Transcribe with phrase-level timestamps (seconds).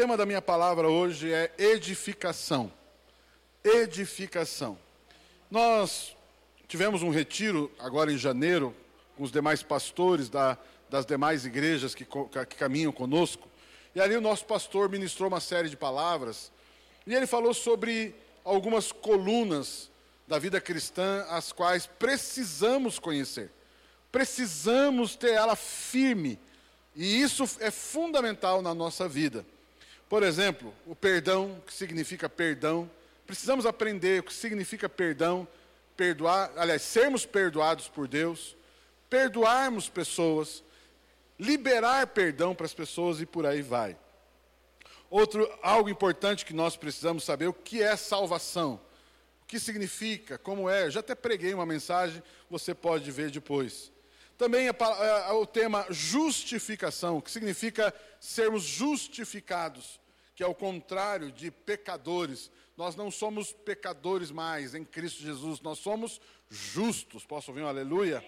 [0.00, 2.72] Tema da minha palavra hoje é edificação.
[3.62, 4.78] Edificação.
[5.50, 6.16] Nós
[6.66, 8.74] tivemos um retiro agora em janeiro
[9.14, 10.56] com os demais pastores da,
[10.88, 13.46] das demais igrejas que, que caminham conosco.
[13.94, 16.50] E ali o nosso pastor ministrou uma série de palavras.
[17.06, 19.90] E ele falou sobre algumas colunas
[20.26, 23.50] da vida cristã, as quais precisamos conhecer.
[24.10, 26.38] Precisamos ter ela firme.
[26.96, 29.44] E isso é fundamental na nossa vida.
[30.10, 32.90] Por exemplo, o perdão, que significa perdão.
[33.24, 35.46] Precisamos aprender o que significa perdão,
[35.96, 38.56] perdoar, aliás, sermos perdoados por Deus,
[39.08, 40.64] perdoarmos pessoas,
[41.38, 43.96] liberar perdão para as pessoas e por aí vai.
[45.08, 48.80] Outro algo importante que nós precisamos saber o que é salvação
[49.46, 50.86] que significa, como é.
[50.86, 53.92] Eu já até preguei uma mensagem, você pode ver depois.
[54.38, 59.99] Também é, o tema justificação, que significa sermos justificados,
[60.40, 62.50] que é o contrário de pecadores.
[62.74, 67.26] Nós não somos pecadores mais em Cristo Jesus, nós somos justos.
[67.26, 68.24] Posso ouvir um aleluia?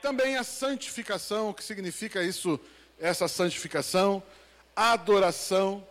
[0.00, 2.60] Também a santificação, que significa isso,
[3.00, 4.22] essa santificação,
[4.76, 5.84] adoração,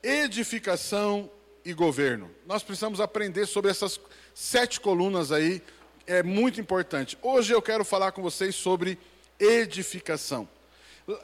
[0.00, 1.28] edificação
[1.64, 2.30] e governo.
[2.46, 3.98] Nós precisamos aprender sobre essas
[4.32, 5.60] sete colunas aí,
[6.06, 7.18] é muito importante.
[7.20, 8.96] Hoje eu quero falar com vocês sobre
[9.40, 10.48] edificação.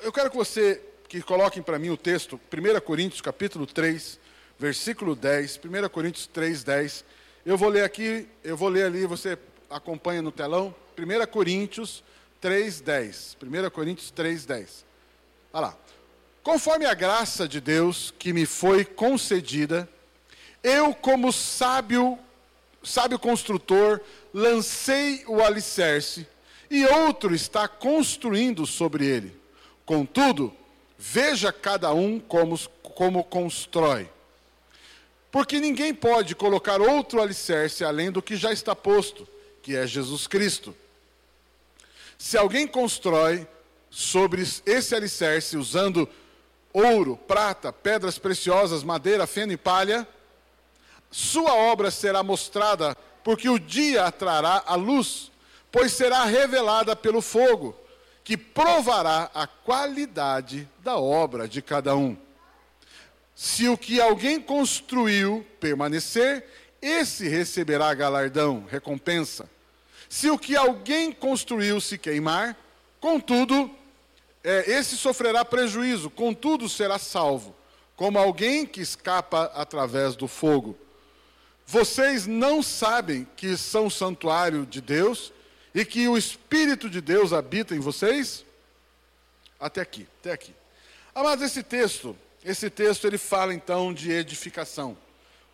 [0.03, 4.21] Eu quero que você que coloquem para mim o texto, 1 Coríntios capítulo 3,
[4.59, 7.05] versículo 10, 1 Coríntios 3, 10.
[7.47, 9.39] Eu vou ler aqui, eu vou ler ali, você
[9.71, 10.75] acompanha no telão.
[10.99, 12.05] 1 Coríntios
[12.41, 13.37] 3, 10.
[13.43, 14.85] 1 Coríntios 3, 10.
[15.53, 15.77] Olha lá.
[16.43, 19.89] Conforme a graça de Deus que me foi concedida,
[20.63, 22.19] eu, como sábio,
[22.83, 24.01] sábio construtor,
[24.33, 26.27] lancei o alicerce,
[26.71, 29.35] e outro está construindo sobre ele.
[29.85, 30.55] Contudo,
[30.99, 34.11] veja cada um como, como constrói.
[35.31, 39.29] Porque ninguém pode colocar outro alicerce além do que já está posto,
[39.63, 40.75] que é Jesus Cristo.
[42.19, 43.47] Se alguém constrói
[43.91, 46.09] sobre esse alicerce usando
[46.73, 50.07] ouro, prata, pedras preciosas, madeira, feno e palha,
[51.11, 55.31] sua obra será mostrada, porque o dia trará a luz,
[55.71, 57.75] pois será revelada pelo fogo,
[58.29, 62.15] que provará a qualidade da obra de cada um.
[63.35, 66.45] Se o que alguém construiu permanecer,
[66.83, 69.49] esse receberá galardão, recompensa.
[70.11, 72.55] Se o que alguém construiu se queimar,
[73.01, 73.71] contudo,
[74.45, 77.57] é, esse sofrerá prejuízo, contudo será salvo,
[77.97, 80.77] como alguém que escapa através do fogo.
[81.67, 85.33] Vocês não sabem que são santuário de Deus
[85.79, 88.45] e que o Espírito de Deus habita em vocês?
[89.61, 90.53] Até aqui, até aqui.
[91.15, 94.99] Mas esse texto, esse texto ele fala então de edificação,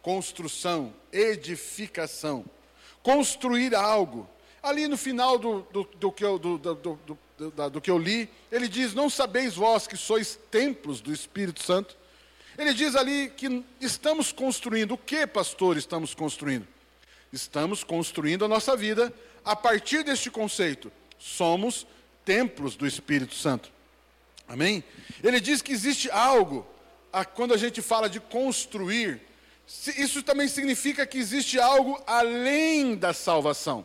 [0.00, 2.42] construção, edificação,
[3.02, 4.26] construir algo.
[4.62, 8.94] Ali no final do, do, do, que, eu, do, do, que eu li, ele diz:
[8.94, 11.94] Não sabeis vós que sois templos do Espírito Santo
[12.56, 14.92] ele diz ali que estamos construindo.
[14.92, 16.66] O que, pastor, estamos construindo?
[17.32, 19.12] Estamos construindo a nossa vida
[19.44, 20.90] a partir deste conceito.
[21.18, 21.86] Somos
[22.24, 23.70] templos do Espírito Santo.
[24.48, 24.84] Amém?
[25.22, 26.66] Ele diz que existe algo,
[27.34, 29.20] quando a gente fala de construir,
[29.96, 33.84] isso também significa que existe algo além da salvação.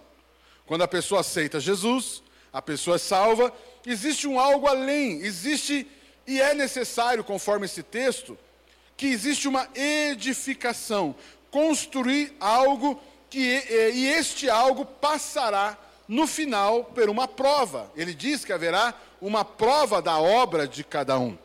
[0.66, 2.22] Quando a pessoa aceita Jesus,
[2.52, 3.54] a pessoa é salva,
[3.86, 5.88] existe um algo além, existe,
[6.28, 8.38] e é necessário, conforme esse texto,
[8.98, 11.16] que existe uma edificação,
[11.50, 15.78] construir algo que e este algo passará
[16.08, 17.92] no final por uma prova.
[17.96, 21.38] Ele diz que haverá uma prova da obra de cada um.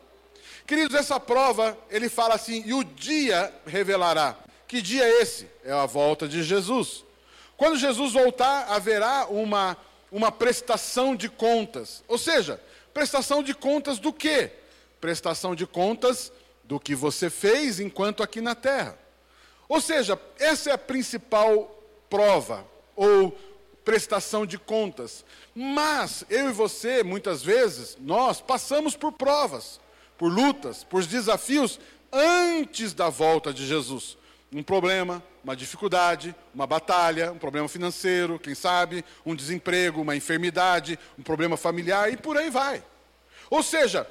[0.65, 4.35] Queridos, essa prova, ele fala assim, e o dia revelará.
[4.67, 5.47] Que dia é esse?
[5.63, 7.03] É a volta de Jesus.
[7.55, 9.77] Quando Jesus voltar, haverá uma,
[10.11, 12.03] uma prestação de contas.
[12.07, 12.59] Ou seja,
[12.91, 14.51] prestação de contas do quê?
[14.99, 16.31] Prestação de contas
[16.63, 18.97] do que você fez enquanto aqui na terra.
[19.67, 21.71] Ou seja, essa é a principal
[22.09, 22.65] prova
[22.95, 23.37] ou
[23.83, 25.23] prestação de contas.
[25.53, 29.79] Mas eu e você, muitas vezes, nós passamos por provas,
[30.17, 31.79] por lutas, por desafios
[32.11, 34.17] antes da volta de Jesus.
[34.51, 40.97] Um problema, uma dificuldade, uma batalha, um problema financeiro, quem sabe, um desemprego, uma enfermidade,
[41.17, 42.83] um problema familiar e por aí vai.
[43.49, 44.09] Ou seja,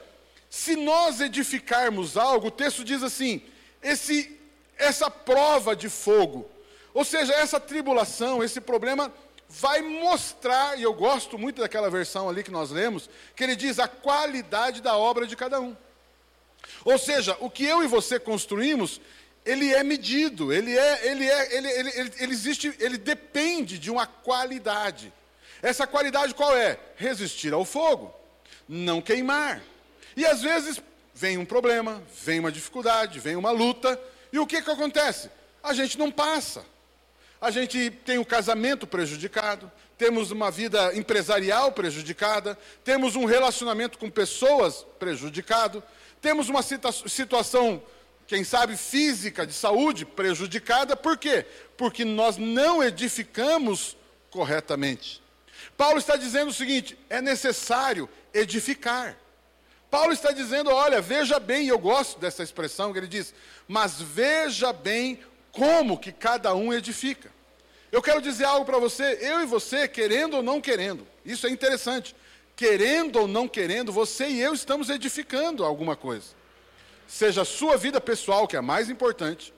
[0.51, 3.43] se nós edificarmos algo, o texto diz assim:
[3.83, 4.39] esse,
[4.77, 6.51] essa prova de fogo,
[6.93, 9.13] ou seja, essa tribulação, esse problema
[9.49, 13.79] vai mostrar, e eu gosto muito daquela versão ali que nós lemos, que ele diz
[13.79, 15.77] a qualidade da obra de cada um.
[16.85, 19.01] Ou seja, o que eu e você construímos,
[19.45, 23.91] ele é medido, ele é, ele é, ele, ele, ele, ele existe, ele depende de
[23.91, 25.13] uma qualidade.
[25.63, 26.79] Essa qualidade qual é?
[26.97, 28.15] Resistir ao fogo,
[28.69, 29.63] não queimar.
[30.17, 30.81] E às vezes
[31.15, 34.01] vem um problema, vem uma dificuldade, vem uma luta,
[34.35, 35.31] e o que, que acontece?
[35.63, 36.65] A gente não passa
[37.45, 44.09] a gente tem o casamento prejudicado, temos uma vida empresarial prejudicada, temos um relacionamento com
[44.09, 45.83] pessoas prejudicado,
[46.23, 47.83] temos uma situação,
[48.27, 50.97] quem sabe, física, de saúde prejudicada.
[50.97, 51.45] Por quê?
[51.77, 53.95] Porque nós não edificamos
[54.31, 55.23] corretamente.
[55.77, 59.19] Paulo está dizendo o seguinte: é necessário edificar.
[59.95, 63.33] Paulo está dizendo: olha, veja bem, e eu gosto dessa expressão que ele diz,
[63.69, 65.21] mas veja bem
[65.53, 67.31] como que cada um edifica.
[67.93, 71.51] Eu quero dizer algo para você, eu e você, querendo ou não querendo, isso é
[71.51, 72.13] interessante.
[72.57, 76.27] Querendo ou não querendo, você e eu estamos edificando alguma coisa.
[77.07, 79.55] Seja a sua vida pessoal, que é a mais importante,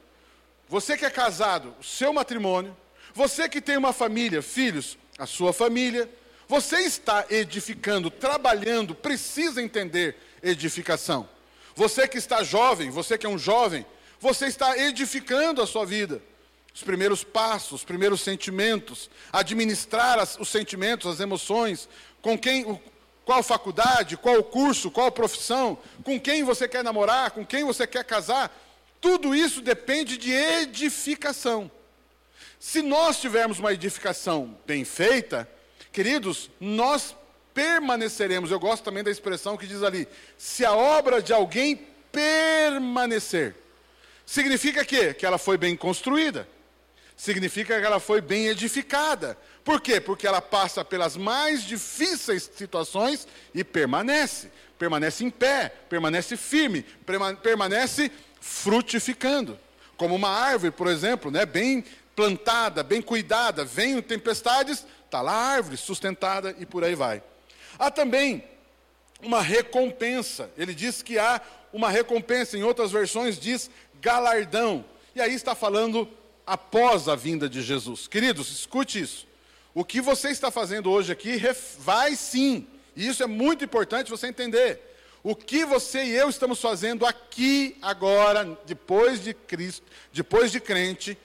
[0.69, 2.77] você que é casado, o seu matrimônio,
[3.15, 6.07] você que tem uma família, filhos, a sua família,
[6.49, 11.29] você está edificando, trabalhando, precisa entender edificação.
[11.75, 13.85] Você que está jovem, você que é um jovem,
[14.21, 16.23] você está edificando a sua vida
[16.77, 21.89] os primeiros passos, os primeiros sentimentos, administrar as, os sentimentos, as emoções,
[22.21, 22.79] com quem,
[23.25, 28.05] qual faculdade, qual curso, qual profissão, com quem você quer namorar, com quem você quer
[28.05, 28.55] casar,
[29.01, 31.71] tudo isso depende de edificação.
[32.61, 35.49] Se nós tivermos uma edificação bem feita,
[35.97, 37.17] queridos, nós
[37.55, 38.51] permaneceremos.
[38.51, 40.07] Eu gosto também da expressão que diz ali:
[40.37, 43.55] se a obra de alguém permanecer,
[44.27, 46.47] significa que que ela foi bem construída
[47.17, 49.39] significa que ela foi bem edificada.
[49.65, 49.99] Por quê?
[50.01, 54.51] Porque ela passa pelas mais difíceis situações e permanece.
[54.79, 56.85] Permanece em pé, permanece firme,
[57.43, 59.59] permanece frutificando.
[59.97, 61.83] Como uma árvore, por exemplo, né, bem
[62.15, 67.23] plantada, bem cuidada, vem tempestades, está lá a árvore sustentada e por aí vai.
[67.79, 68.45] Há também
[69.23, 70.51] uma recompensa.
[70.57, 71.41] Ele diz que há
[71.73, 73.71] uma recompensa, em outras versões diz
[74.01, 74.85] galardão.
[75.15, 76.09] E aí está falando
[76.47, 78.07] após a vinda de Jesus.
[78.07, 79.27] Queridos, escute isso.
[79.75, 81.41] O que você está fazendo hoje aqui
[81.79, 84.81] vai sim, e isso é muito importante você entender.
[85.23, 91.19] O que você e eu estamos fazendo aqui, agora, depois de Cristo, depois de crente,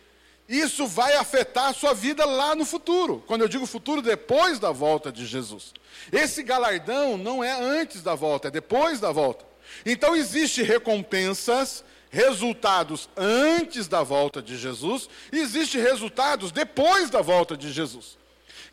[0.59, 3.23] isso vai afetar a sua vida lá no futuro.
[3.25, 5.73] Quando eu digo futuro, depois da volta de Jesus.
[6.11, 9.45] Esse galardão não é antes da volta, é depois da volta.
[9.85, 17.55] Então, existem recompensas resultados antes da volta de Jesus e existem resultados depois da volta
[17.55, 18.17] de Jesus.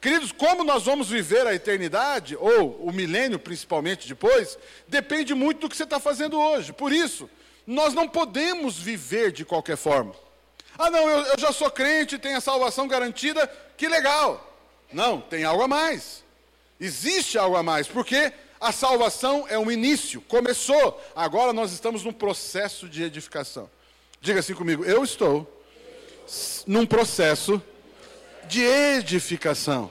[0.01, 5.69] Queridos, como nós vamos viver a eternidade, ou o milênio principalmente depois, depende muito do
[5.69, 6.73] que você está fazendo hoje.
[6.73, 7.29] Por isso,
[7.67, 10.15] nós não podemos viver de qualquer forma.
[10.79, 14.49] Ah, não, eu, eu já sou crente, tenho a salvação garantida, que legal.
[14.93, 16.23] Não, tem algo a mais.
[16.81, 21.03] Existe algo a mais, porque a salvação é um início, começou.
[21.17, 23.69] Agora nós estamos num processo de edificação.
[24.21, 25.47] Diga assim comigo: eu estou
[26.65, 27.61] num processo
[28.47, 29.91] de edificação.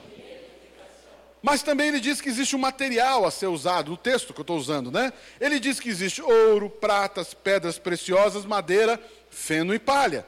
[1.42, 4.42] Mas também ele diz que existe um material a ser usado, o texto que eu
[4.42, 5.12] estou usando, né?
[5.40, 10.26] Ele diz que existe ouro, pratas, pedras preciosas, madeira, feno e palha.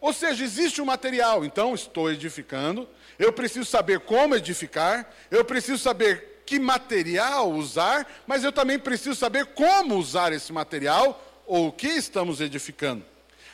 [0.00, 2.88] Ou seja, existe um material, então estou edificando,
[3.18, 9.16] eu preciso saber como edificar, eu preciso saber que material usar, mas eu também preciso
[9.16, 13.04] saber como usar esse material ou o que estamos edificando.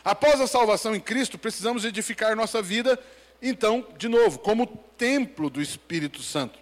[0.04, 2.98] Após a salvação em Cristo, precisamos edificar nossa vida,
[3.40, 4.66] então, de novo, como
[4.98, 6.58] templo do Espírito Santo.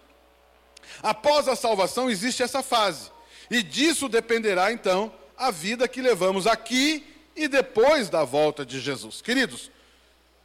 [1.01, 3.11] Após a salvação existe essa fase,
[3.49, 7.10] e disso dependerá então a vida que levamos aqui
[7.43, 9.21] e depois da volta de Jesus.
[9.21, 9.71] Queridos,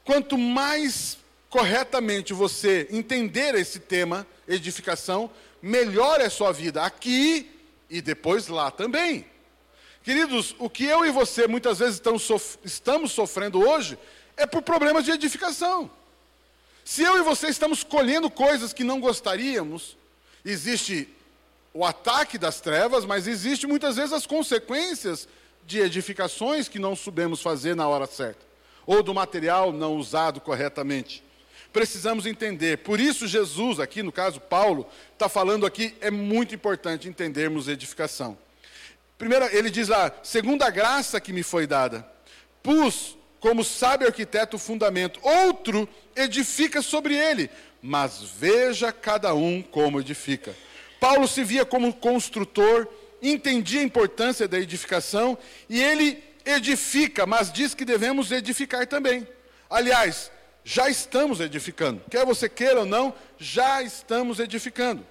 [0.05, 1.19] quanto mais
[1.50, 7.50] corretamente você entender esse tema, edificação, melhor é a sua vida aqui
[7.91, 9.26] e depois lá também.
[10.03, 12.00] Queridos, o que eu e você muitas vezes
[12.65, 13.99] estamos sofrendo hoje
[14.37, 15.91] é por problemas de edificação.
[16.85, 19.97] Se eu e você estamos colhendo coisas que não gostaríamos,
[20.45, 21.09] existe
[21.75, 25.29] o ataque das trevas, mas existe muitas vezes as consequências
[25.67, 28.47] de edificações que não soubemos fazer na hora certa,
[28.87, 31.23] ou do material não usado corretamente.
[31.73, 32.79] Precisamos entender.
[32.79, 38.39] Por isso, Jesus, aqui no caso Paulo, está falando aqui, é muito importante entendermos edificação.
[39.19, 42.07] Primeiro, ele diz lá: segunda graça que me foi dada,
[42.63, 47.51] pus como sabe arquiteto o fundamento, outro edifica sobre ele,
[47.83, 50.55] mas veja cada um como edifica.
[50.99, 52.89] Paulo se via como construtor,
[53.23, 55.37] entendia a importância da edificação
[55.69, 59.27] e ele edifica, mas diz que devemos edificar também.
[59.69, 60.31] Aliás,
[60.65, 62.03] já estamos edificando.
[62.11, 65.05] Quer você queira ou não, já estamos edificando.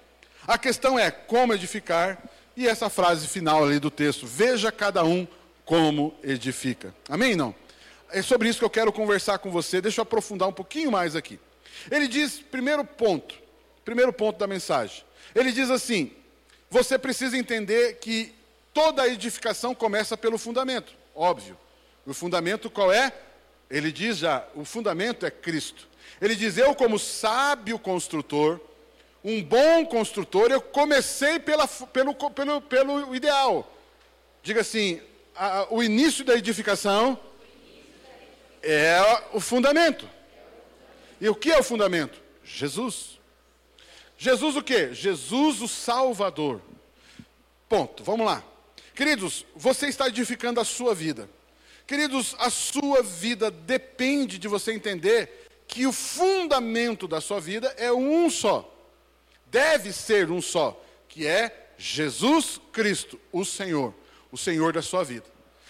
[0.46, 2.22] A questão é como edificar
[2.56, 5.26] e essa frase final ali do texto: veja cada um
[5.64, 6.94] como edifica.
[7.08, 7.36] Amém?
[7.36, 7.54] Não?
[8.10, 9.80] É sobre isso que eu quero conversar com você.
[9.80, 11.38] Deixa eu aprofundar um pouquinho mais aqui.
[11.90, 13.34] Ele diz, primeiro ponto,
[13.84, 15.04] primeiro ponto da mensagem.
[15.34, 16.12] Ele diz assim:
[16.76, 18.34] você precisa entender que
[18.74, 21.56] toda edificação começa pelo fundamento, óbvio.
[22.04, 23.10] O fundamento qual é?
[23.70, 25.88] Ele diz já, o fundamento é Cristo.
[26.20, 28.60] Ele diz: Eu, como sábio construtor,
[29.24, 33.72] um bom construtor, eu comecei pela, pelo, pelo, pelo ideal.
[34.42, 35.00] Diga assim:
[35.34, 37.18] a, o início da edificação
[38.62, 38.98] é
[39.32, 40.08] o fundamento.
[41.18, 42.20] E o que é o fundamento?
[42.44, 43.15] Jesus.
[44.16, 44.94] Jesus o que?
[44.94, 46.60] Jesus o Salvador.
[47.68, 48.02] Ponto.
[48.02, 48.42] Vamos lá.
[48.94, 51.28] Queridos, você está edificando a sua vida.
[51.86, 57.92] Queridos, a sua vida depende de você entender que o fundamento da sua vida é
[57.92, 58.72] um só.
[59.46, 63.94] Deve ser um só, que é Jesus Cristo, o Senhor,
[64.32, 65.26] o Senhor da sua vida.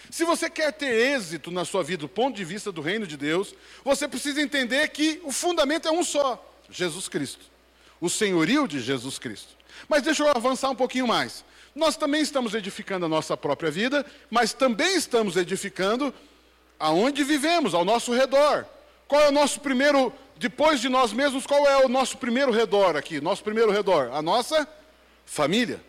[0.09, 3.17] Se você quer ter êxito na sua vida do ponto de vista do reino de
[3.17, 7.45] Deus, você precisa entender que o fundamento é um só: Jesus Cristo.
[7.99, 9.55] O senhorio de Jesus Cristo.
[9.87, 11.43] Mas deixa eu avançar um pouquinho mais.
[11.75, 16.13] Nós também estamos edificando a nossa própria vida, mas também estamos edificando
[16.79, 18.65] aonde vivemos, ao nosso redor.
[19.07, 22.95] Qual é o nosso primeiro, depois de nós mesmos, qual é o nosso primeiro redor
[22.95, 23.21] aqui?
[23.21, 24.09] Nosso primeiro redor?
[24.11, 24.67] A nossa
[25.25, 25.81] família.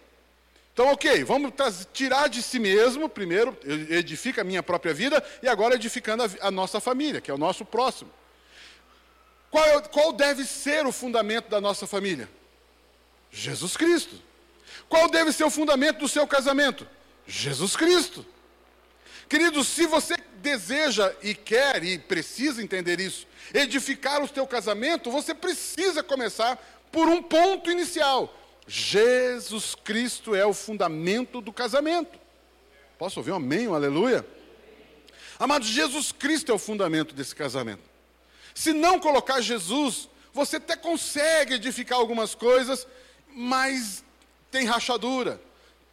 [0.73, 1.53] Então, ok, vamos
[1.93, 3.57] tirar de si mesmo, primeiro,
[3.91, 7.39] edifica a minha própria vida, e agora edificando a, a nossa família, que é o
[7.39, 8.11] nosso próximo.
[9.51, 12.29] Qual, é, qual deve ser o fundamento da nossa família?
[13.31, 14.17] Jesus Cristo.
[14.89, 16.87] Qual deve ser o fundamento do seu casamento?
[17.27, 18.25] Jesus Cristo.
[19.29, 25.35] Queridos, se você deseja e quer e precisa entender isso, edificar o seu casamento, você
[25.35, 26.57] precisa começar
[26.91, 28.35] por um ponto inicial.
[28.67, 32.19] Jesus Cristo é o fundamento do casamento.
[32.99, 34.27] Posso ouvir um amém, um aleluia?
[35.39, 37.83] Amados, Jesus Cristo é o fundamento desse casamento.
[38.59, 42.89] Se não colocar Jesus, você até consegue edificar algumas coisas,
[43.29, 44.03] mas
[44.51, 45.41] tem rachadura,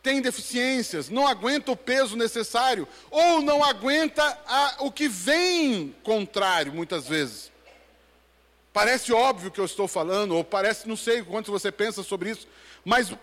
[0.02, 6.74] tem deficiências, não aguenta o peso necessário, ou não aguenta a, o que vem contrário,
[6.74, 7.52] muitas vezes.
[8.74, 12.48] Parece óbvio que eu estou falando, ou parece, não sei quanto você pensa sobre isso,
[12.84, 13.14] mas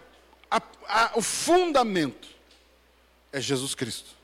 [0.48, 2.28] a, a, o fundamento
[3.32, 4.21] é Jesus Cristo.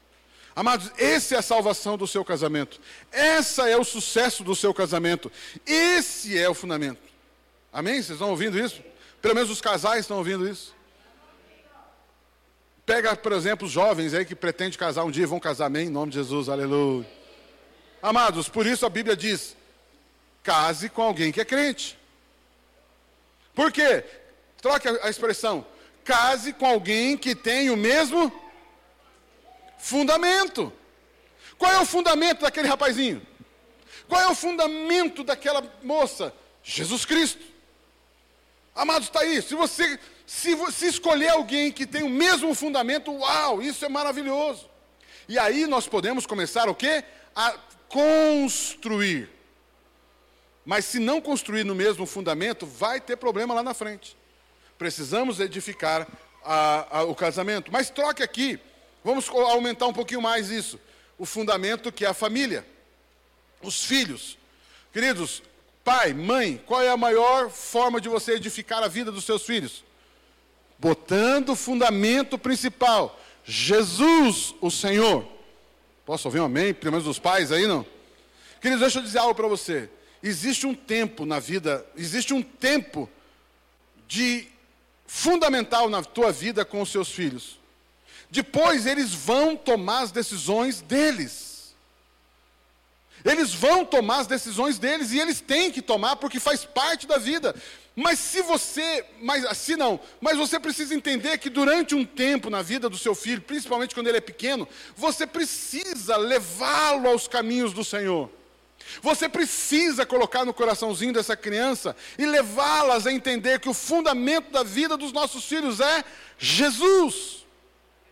[0.58, 2.80] Amados, essa é a salvação do seu casamento.
[3.12, 5.30] Essa é o sucesso do seu casamento.
[5.64, 6.98] Esse é o fundamento.
[7.72, 8.02] Amém?
[8.02, 8.82] Vocês estão ouvindo isso?
[9.22, 10.74] Pelo menos os casais estão ouvindo isso.
[12.84, 15.86] Pega, por exemplo, os jovens aí que pretendem casar um dia e vão casar, amém?
[15.86, 17.06] Em nome de Jesus, aleluia.
[18.02, 19.56] Amados, por isso a Bíblia diz:
[20.42, 21.96] case com alguém que é crente.
[23.54, 24.04] Por quê?
[24.60, 25.64] Troque a expressão.
[26.04, 28.47] Case com alguém que tem o mesmo
[29.78, 30.72] fundamento.
[31.56, 33.26] Qual é o fundamento daquele rapazinho?
[34.08, 36.32] Qual é o fundamento daquela moça?
[36.62, 37.44] Jesus Cristo.
[38.74, 39.42] Amados, está aí.
[39.42, 44.68] Se você se, se escolher alguém que tem o mesmo fundamento, uau, isso é maravilhoso.
[45.26, 47.02] E aí nós podemos começar o quê?
[47.34, 47.54] A
[47.88, 49.30] construir.
[50.66, 54.16] Mas se não construir no mesmo fundamento, vai ter problema lá na frente.
[54.76, 56.06] Precisamos edificar
[56.44, 57.72] a, a, o casamento.
[57.72, 58.60] Mas troque aqui,
[59.04, 60.78] vamos aumentar um pouquinho mais isso.
[61.18, 62.64] O fundamento que é a família,
[63.62, 64.38] os filhos.
[64.92, 65.42] Queridos,
[65.84, 69.84] pai, mãe, qual é a maior forma de você edificar a vida dos seus filhos?
[70.78, 75.26] Botando o fundamento principal, Jesus, o Senhor.
[76.04, 76.72] Posso ouvir um amém?
[76.72, 77.84] Pelo menos os pais aí, não?
[78.60, 79.90] Queridos, deixa eu dizer algo para você.
[80.22, 83.08] Existe um tempo na vida, existe um tempo
[84.06, 84.48] de
[85.06, 87.57] fundamental na tua vida com os seus filhos.
[88.30, 91.74] Depois eles vão tomar as decisões deles.
[93.24, 97.18] Eles vão tomar as decisões deles e eles têm que tomar porque faz parte da
[97.18, 97.54] vida.
[97.96, 102.62] Mas se você, mas assim não, mas você precisa entender que durante um tempo na
[102.62, 107.84] vida do seu filho, principalmente quando ele é pequeno, você precisa levá-lo aos caminhos do
[107.84, 108.30] Senhor.
[109.02, 114.62] Você precisa colocar no coraçãozinho dessa criança e levá-las a entender que o fundamento da
[114.62, 116.04] vida dos nossos filhos é
[116.38, 117.37] Jesus.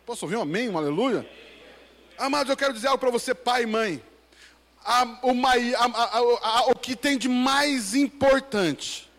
[0.06, 1.28] Posso ouvir um amém, um aleluia?
[2.16, 4.00] Amados, eu quero dizer algo para você, pai e mãe.
[4.84, 9.10] A, a, a, o que tem de mais importante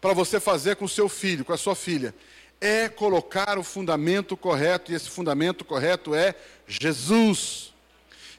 [0.00, 2.12] para você fazer com o seu filho, com a sua filha,
[2.60, 6.34] é colocar o fundamento correto, e esse fundamento correto é
[6.66, 7.72] Jesus.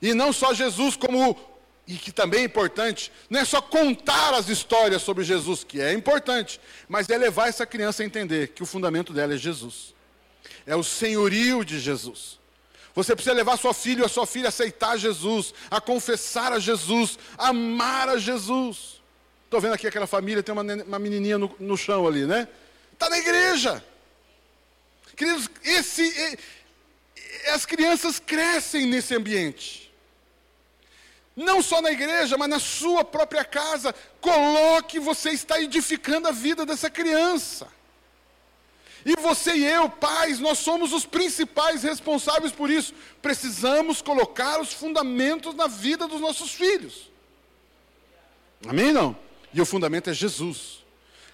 [0.02, 1.40] E não só Jesus, como
[1.88, 5.94] e que também é importante, não é só contar as histórias sobre Jesus, que é
[5.94, 6.60] importante,
[6.90, 10.01] mas é levar essa criança a entender que o fundamento dela é Jesus.
[10.66, 12.40] É o senhorio de Jesus.
[12.94, 16.60] Você precisa levar sua filha ou a sua filha a aceitar Jesus, a confessar a
[16.60, 19.02] Jesus, a amar a Jesus.
[19.46, 22.48] Estou vendo aqui aquela família, tem uma, uma menininha no, no chão ali, né?
[22.94, 23.84] Está na igreja.
[25.16, 26.38] Queridos, esse,
[27.54, 29.82] as crianças crescem nesse ambiente
[31.36, 33.94] não só na igreja, mas na sua própria casa.
[34.20, 37.68] Coloque, você está edificando a vida dessa criança.
[39.06, 42.94] E você e eu, pais, nós somos os principais responsáveis por isso.
[43.22, 47.10] Precisamos colocar os fundamentos na vida dos nossos filhos.
[48.68, 48.92] Amém?
[48.92, 49.18] Não?
[49.54, 50.82] E o fundamento é Jesus.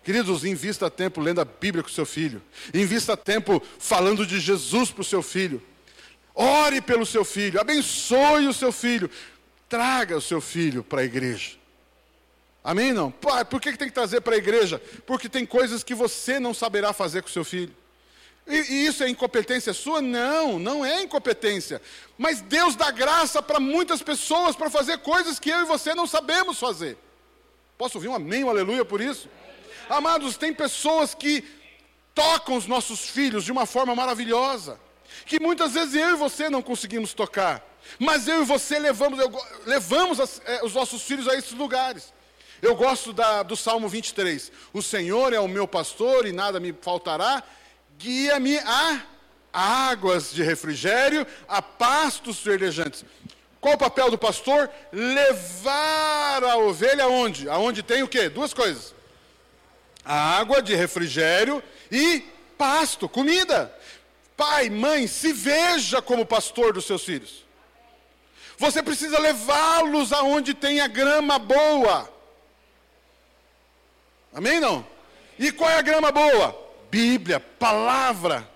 [0.03, 2.41] Queridos, invista tempo lendo a Bíblia com o seu filho.
[2.73, 5.61] Invista tempo falando de Jesus para o seu filho.
[6.33, 7.59] Ore pelo seu filho.
[7.59, 9.09] Abençoe o seu filho.
[9.67, 11.56] Traga o seu filho para a igreja.
[12.67, 12.91] Amém?
[12.91, 13.09] Não?
[13.09, 14.81] Pai, por que tem que trazer para a igreja?
[15.05, 17.73] Porque tem coisas que você não saberá fazer com seu filho.
[18.45, 20.01] E, isso é incompetência sua?
[20.01, 21.81] Não, não é incompetência.
[22.17, 26.05] Mas Deus dá graça para muitas pessoas para fazer coisas que eu e você não
[26.05, 26.97] sabemos fazer.
[27.77, 29.29] Posso ouvir um amém, um aleluia por isso?
[29.89, 31.45] Amados, tem pessoas que
[32.13, 34.77] tocam os nossos filhos de uma forma maravilhosa,
[35.25, 37.65] que muitas vezes eu e você não conseguimos tocar.
[37.97, 39.17] Mas eu e você levamos,
[39.65, 42.16] levamos as, é, os nossos filhos a esses lugares.
[42.61, 44.51] Eu gosto da, do Salmo 23.
[44.73, 47.43] O Senhor é o meu pastor e nada me faltará.
[47.97, 49.01] Guia-me a
[49.53, 53.03] águas de refrigério, a pastos verdejantes.
[53.59, 54.69] Qual o papel do pastor?
[54.91, 57.49] Levar a ovelha aonde?
[57.49, 58.29] Aonde tem o quê?
[58.29, 58.93] Duas coisas.
[60.05, 62.23] A água de refrigério e
[62.57, 63.73] pasto, comida.
[64.35, 67.45] Pai, mãe, se veja como pastor dos seus filhos.
[68.57, 72.16] Você precisa levá-los aonde tem a grama boa.
[74.33, 74.85] Amém não?
[75.37, 76.57] E qual é a grama boa?
[76.89, 78.47] Bíblia, palavra.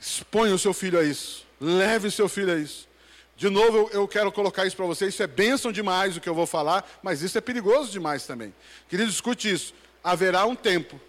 [0.00, 1.46] Exponha o seu filho a isso.
[1.60, 2.88] Leve o seu filho a isso.
[3.36, 5.06] De novo, eu, quero colocar isso para você.
[5.06, 8.52] Isso é bênção demais o que eu vou falar, mas isso é perigoso demais também.
[8.88, 9.72] Querido, escute isso.
[10.02, 11.00] Haverá um tempo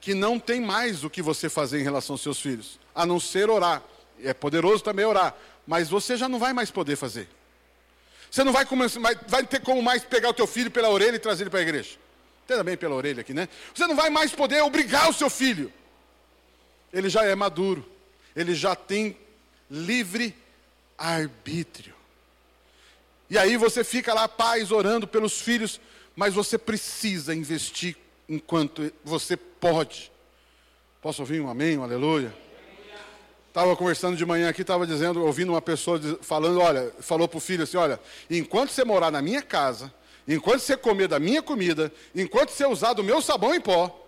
[0.00, 3.20] que não tem mais o que você fazer em relação aos seus filhos, a não
[3.20, 3.82] ser orar.
[4.22, 5.34] É poderoso também orar,
[5.66, 7.28] mas você já não vai mais poder fazer.
[8.30, 11.18] Você não vai, começar, vai ter como mais pegar o teu filho pela orelha e
[11.18, 11.98] trazer ele para a igreja.
[12.44, 13.48] Entenda bem pela orelha aqui, né?
[13.74, 15.72] Você não vai mais poder obrigar o seu filho.
[16.92, 17.84] Ele já é maduro.
[18.36, 19.16] Ele já tem
[19.70, 20.36] livre
[20.98, 21.94] arbítrio.
[23.30, 25.80] E aí você fica lá, pais, orando pelos filhos,
[26.14, 27.96] mas você precisa investir
[28.28, 30.12] enquanto você pode.
[31.00, 32.34] Posso ouvir um amém, um aleluia?
[33.48, 37.40] Estava conversando de manhã aqui, estava dizendo, ouvindo uma pessoa falando, olha, falou para o
[37.40, 39.94] filho assim, olha, enquanto você morar na minha casa,
[40.26, 44.00] enquanto você comer da minha comida, enquanto você usar do meu sabão em pó,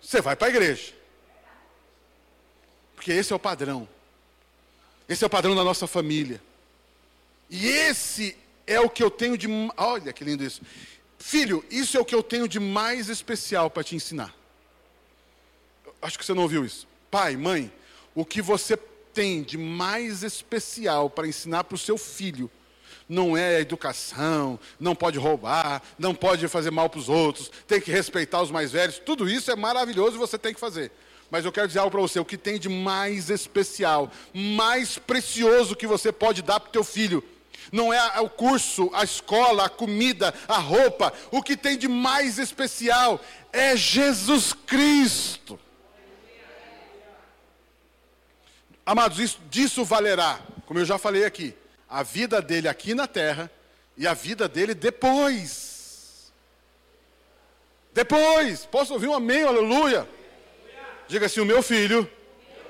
[0.00, 0.92] você vai para a igreja.
[2.94, 3.88] Porque esse é o padrão.
[5.08, 6.42] Esse é o padrão da nossa família.
[7.48, 9.46] E esse é o que eu tenho de.
[9.76, 10.62] Olha que lindo isso.
[11.18, 14.34] Filho, isso é o que eu tenho de mais especial para te ensinar.
[16.00, 17.72] Acho que você não ouviu isso pai, mãe,
[18.14, 22.50] o que você tem de mais especial para ensinar para o seu filho
[23.08, 27.80] não é a educação, não pode roubar, não pode fazer mal para os outros, tem
[27.80, 30.90] que respeitar os mais velhos, tudo isso é maravilhoso e você tem que fazer.
[31.30, 35.76] Mas eu quero dizer algo para você: o que tem de mais especial, mais precioso
[35.76, 37.22] que você pode dar para o teu filho,
[37.72, 41.12] não é o curso, a escola, a comida, a roupa.
[41.30, 43.20] O que tem de mais especial
[43.52, 45.58] é Jesus Cristo.
[48.84, 51.52] Amados, isso, disso valerá, como eu já falei aqui,
[51.88, 53.50] a vida dele aqui na terra
[53.96, 56.32] e a vida dele depois.
[57.92, 60.06] Depois, posso ouvir um amém, aleluia?
[61.08, 62.10] Diga assim: o meu filho,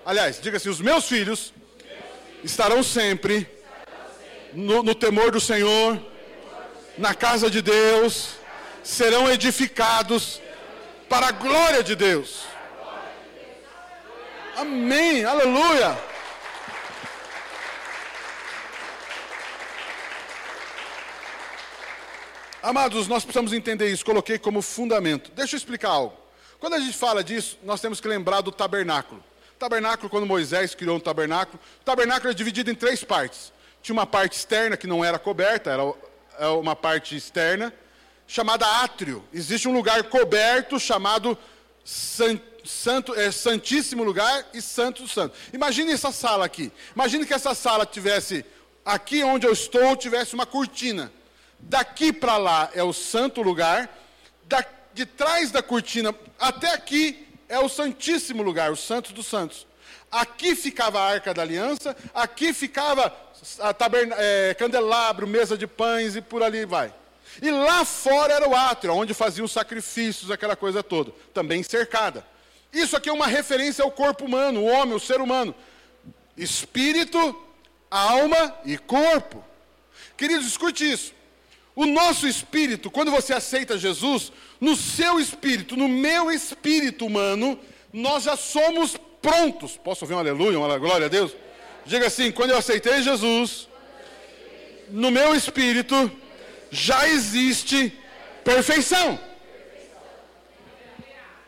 [0.04, 1.52] aliás, diga assim: os meus filhos
[2.44, 3.48] estarão sempre
[4.52, 6.00] no, no temor do Senhor,
[6.96, 8.36] na casa de Deus,
[8.84, 10.40] serão edificados
[11.08, 12.44] para a glória de Deus.
[14.56, 15.98] Amém, aleluia.
[22.62, 25.30] Amados, nós precisamos entender isso, coloquei como fundamento.
[25.32, 26.16] Deixa eu explicar algo.
[26.58, 29.22] Quando a gente fala disso, nós temos que lembrar do tabernáculo.
[29.58, 33.52] tabernáculo, quando Moisés criou um tabernáculo, o tabernáculo é dividido em três partes.
[33.82, 35.82] Tinha uma parte externa que não era coberta, era
[36.38, 37.72] é uma parte externa,
[38.26, 39.22] chamada átrio.
[39.32, 41.38] Existe um lugar coberto chamado
[41.84, 45.36] santo, é, Santíssimo Lugar e Santo Santo.
[45.52, 46.72] Imagine essa sala aqui.
[46.94, 48.44] Imagine que essa sala tivesse,
[48.84, 51.12] aqui onde eu estou, tivesse uma cortina.
[51.58, 53.88] Daqui para lá é o santo lugar,
[54.44, 54.64] da,
[54.94, 59.66] de trás da cortina até aqui é o santíssimo lugar, o santo dos santos.
[60.10, 63.14] Aqui ficava a arca da aliança, aqui ficava
[63.60, 66.92] a taberna, é, candelabro, mesa de pães e por ali vai.
[67.42, 72.24] E lá fora era o átrio, onde faziam sacrifícios, aquela coisa toda, também cercada.
[72.72, 75.54] Isso aqui é uma referência ao corpo humano, o homem, o ser humano.
[76.36, 77.34] Espírito,
[77.90, 79.44] alma e corpo.
[80.16, 81.12] Queridos, escute isso.
[81.76, 87.60] O nosso espírito, quando você aceita Jesus, no seu espírito, no meu espírito humano,
[87.92, 89.76] nós já somos prontos.
[89.76, 91.36] Posso ouvir um aleluia, uma glória a Deus?
[91.84, 93.68] Diga assim: quando eu aceitei Jesus,
[94.88, 96.10] no meu espírito
[96.70, 97.92] já existe
[98.42, 99.20] perfeição.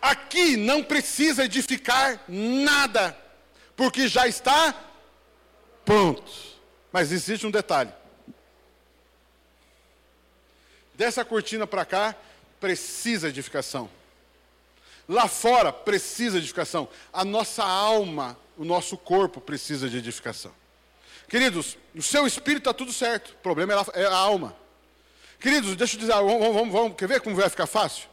[0.01, 3.17] Aqui não precisa edificar nada,
[3.75, 4.75] porque já está
[5.87, 6.31] pronto.
[6.93, 7.93] Mas existe um detalhe.
[10.99, 12.17] Dessa cortina para cá,
[12.59, 13.89] precisa edificação.
[15.09, 16.89] Lá fora, precisa edificação.
[17.13, 20.53] A nossa alma, o nosso corpo precisa de edificação.
[21.29, 23.29] Queridos, o seu espírito está tudo certo.
[23.31, 24.57] O problema é a, alma.
[25.39, 28.09] Queridos, deixa eu dizer, vamos, vamos, vamos, quer ver como vai ficar fácil?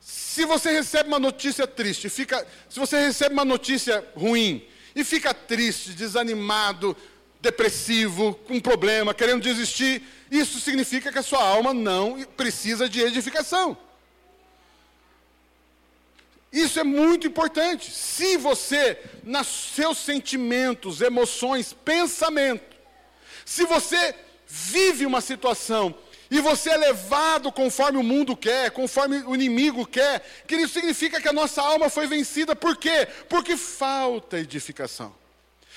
[0.00, 4.66] Se você recebe uma notícia triste, fica, se você recebe uma notícia ruim
[4.96, 6.96] e fica triste, desanimado,
[7.42, 13.76] depressivo, com problema, querendo desistir, isso significa que a sua alma não precisa de edificação.
[16.50, 17.90] Isso é muito importante.
[17.90, 22.74] Se você, nos seus sentimentos, emoções, pensamento,
[23.44, 24.14] se você
[24.46, 25.94] vive uma situação
[26.30, 31.20] e você é levado conforme o mundo quer, conforme o inimigo quer, que isso significa
[31.20, 32.56] que a nossa alma foi vencida.
[32.56, 33.06] Por quê?
[33.28, 35.14] Porque falta edificação.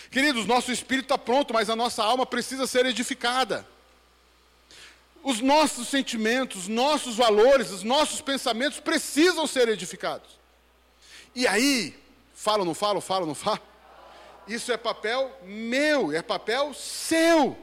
[0.10, 3.75] Queridos, nosso espírito está pronto, mas a nossa alma precisa ser edificada.
[5.26, 10.40] Os nossos sentimentos, os nossos valores, os nossos pensamentos precisam ser edificados.
[11.34, 12.00] E aí,
[12.36, 13.60] falo, não falo, falo, não falo?
[14.48, 17.58] Isso é papel meu, é papel seu.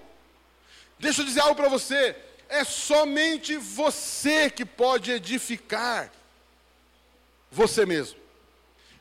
[0.98, 2.16] Deixa eu dizer algo para você.
[2.48, 6.10] É somente você que pode edificar
[7.48, 8.18] você mesmo.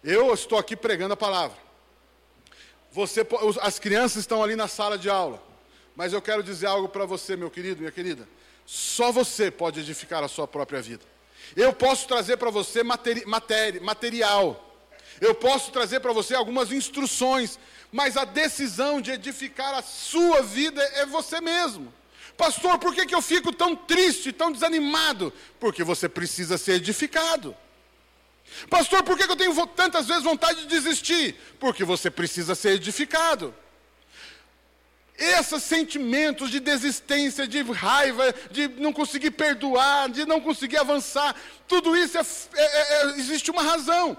[0.03, 1.57] Eu estou aqui pregando a palavra.
[2.91, 3.25] Você,
[3.59, 5.41] as crianças estão ali na sala de aula.
[5.95, 8.29] Mas eu quero dizer algo para você, meu querido, minha querida.
[8.65, 11.03] Só você pode edificar a sua própria vida.
[11.55, 14.67] Eu posso trazer para você materi materi material.
[15.19, 17.59] Eu posso trazer para você algumas instruções.
[17.91, 21.93] Mas a decisão de edificar a sua vida é você mesmo.
[22.37, 25.33] Pastor, por que, que eu fico tão triste, tão desanimado?
[25.59, 27.55] Porque você precisa ser edificado.
[28.69, 31.35] Pastor, por que eu tenho tantas vezes vontade de desistir?
[31.59, 33.53] Porque você precisa ser edificado.
[35.21, 41.35] Esses sentimentos de desistência, de raiva, de não conseguir perdoar, de não conseguir avançar,
[41.67, 42.21] tudo isso é,
[42.55, 44.17] é, é, é existe uma razão: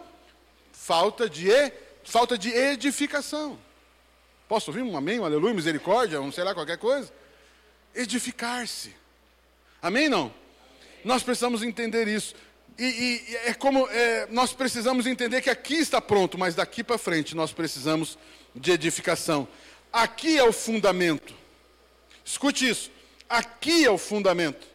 [0.71, 1.51] falta de,
[2.05, 3.59] falta de edificação.
[4.49, 7.13] Posso ouvir um amém, um aleluia, misericórdia, um sei lá, qualquer coisa?
[7.95, 8.95] Edificar-se.
[9.83, 10.09] Amém?
[10.09, 10.33] Não?
[11.05, 12.35] Nós precisamos entender isso.
[12.79, 16.97] E, e é como é, nós precisamos entender que aqui está pronto, mas daqui para
[16.97, 18.17] frente nós precisamos
[18.55, 19.49] de edificação.
[19.93, 21.35] Aqui é o fundamento.
[22.25, 22.91] Escute isso.
[23.29, 24.67] Aqui é o fundamento.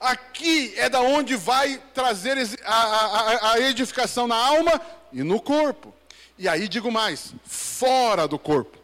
[0.00, 4.80] Aqui é da onde vai trazer a, a, a edificação na alma
[5.12, 5.94] e no corpo.
[6.38, 8.78] E aí digo mais, fora do corpo.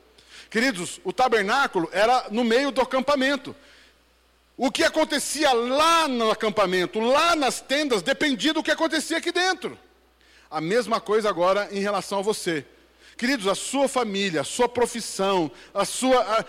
[0.51, 3.57] Queridos, o tabernáculo era no meio do acampamento.
[4.57, 9.79] O que acontecia lá no acampamento, lá nas tendas, dependia do que acontecia aqui dentro.
[10.51, 12.65] A mesma coisa agora em relação a você.
[13.17, 16.47] Queridos, a sua família, a sua profissão, a sua,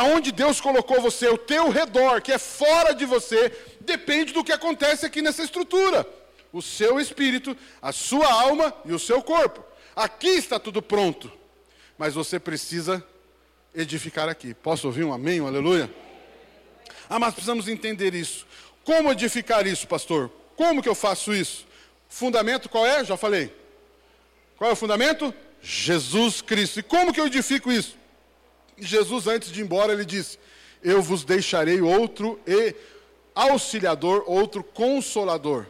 [0.00, 4.50] aonde Deus colocou você, o teu redor, que é fora de você, depende do que
[4.50, 6.04] acontece aqui nessa estrutura.
[6.52, 9.64] O seu espírito, a sua alma e o seu corpo.
[9.94, 11.30] Aqui está tudo pronto,
[11.96, 13.04] mas você precisa
[13.72, 14.54] edificar aqui.
[14.54, 15.88] Posso ouvir um amém, um aleluia?
[17.08, 18.44] Ah, mas precisamos entender isso.
[18.84, 20.30] Como edificar isso, pastor?
[20.56, 21.64] Como que eu faço isso?
[22.08, 23.04] Fundamento qual é?
[23.04, 23.54] Já falei.
[24.56, 25.32] Qual é o fundamento?
[25.62, 26.80] Jesus Cristo.
[26.80, 27.96] E como que eu edifico isso?
[28.78, 30.38] Jesus, antes de ir embora, ele disse:
[30.82, 32.74] Eu vos deixarei outro e
[33.34, 35.66] auxiliador, outro consolador,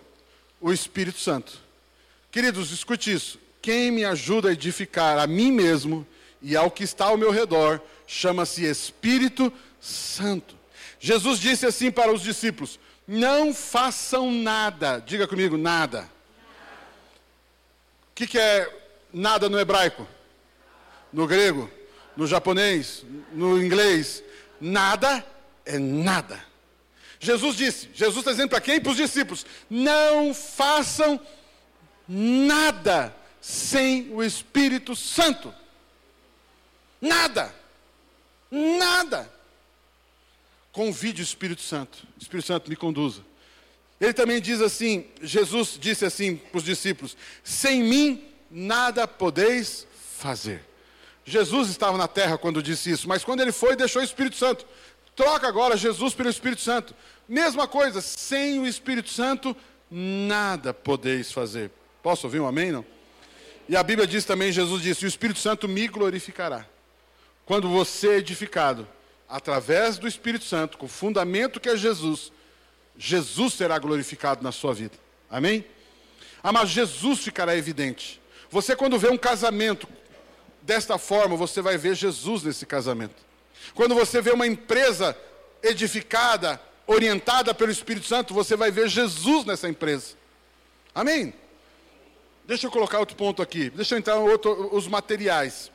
[0.61, 1.61] o Espírito Santo.
[2.31, 3.39] Queridos, escute isso.
[3.61, 6.07] Quem me ajuda a edificar a mim mesmo
[6.41, 10.57] e ao que está ao meu redor chama-se Espírito Santo.
[10.99, 16.11] Jesus disse assim para os discípulos: Não façam nada, diga comigo, nada.
[18.11, 18.82] O que, que é
[19.13, 20.07] nada no hebraico?
[21.13, 21.71] No grego?
[22.17, 23.05] No japonês?
[23.33, 24.23] No inglês?
[24.61, 25.25] Nada
[25.65, 26.45] é nada.
[27.19, 28.81] Jesus disse, Jesus está dizendo para quem?
[28.81, 31.21] Para os discípulos: não façam
[32.09, 35.55] nada sem o Espírito Santo.
[37.01, 37.55] Nada.
[38.51, 39.33] Nada.
[40.73, 42.07] Convide o Espírito Santo.
[42.19, 43.23] O Espírito Santo me conduza.
[44.01, 49.87] Ele também diz assim: Jesus disse assim para os discípulos: sem mim nada podeis
[50.19, 50.63] fazer.
[51.25, 54.67] Jesus estava na terra quando disse isso, mas quando ele foi, deixou o Espírito Santo.
[55.17, 56.95] Troca agora Jesus pelo Espírito Santo.
[57.29, 59.57] Mesma coisa, sem o Espírito Santo,
[59.91, 61.71] nada podeis fazer.
[62.03, 62.73] Posso ouvir um amém?
[62.73, 62.85] Não?
[63.69, 66.67] E a Bíblia diz também, Jesus disse: O Espírito Santo me glorificará.
[67.45, 68.89] Quando você é edificado,
[69.29, 72.33] através do Espírito Santo, com o fundamento que é Jesus,
[72.97, 74.95] Jesus será glorificado na sua vida.
[75.31, 75.65] Amém?
[76.43, 78.22] Ah, mas Jesus ficará evidente.
[78.53, 79.89] Você, quando vê um casamento
[80.61, 83.15] desta forma, você vai ver Jesus nesse casamento.
[83.75, 85.17] Quando você vê uma empresa
[85.63, 90.17] edificada, orientada pelo Espírito Santo, você vai ver Jesus nessa empresa.
[90.95, 91.33] Amém?
[92.45, 93.71] Deixa eu colocar outro ponto aqui.
[93.71, 95.73] Deixa eu entrar outro, os materiais.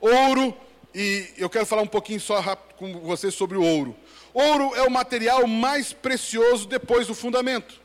[0.00, 0.56] Ouro,
[0.94, 3.94] e eu quero falar um pouquinho só rápido com você sobre o ouro.
[4.32, 7.83] Ouro é o material mais precioso depois do fundamento.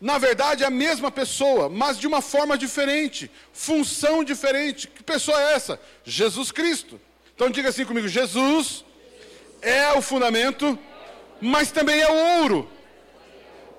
[0.00, 4.86] Na verdade, é a mesma pessoa, mas de uma forma diferente, função diferente.
[4.86, 5.80] Que pessoa é essa?
[6.04, 7.00] Jesus Cristo.
[7.34, 8.84] Então diga assim comigo: Jesus
[9.60, 10.78] é o fundamento,
[11.40, 12.70] mas também é o ouro.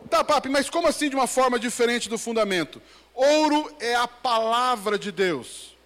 [0.10, 2.82] Tá, papi, mas como assim de uma forma diferente do fundamento?
[3.14, 5.78] Ouro é a palavra de Deus.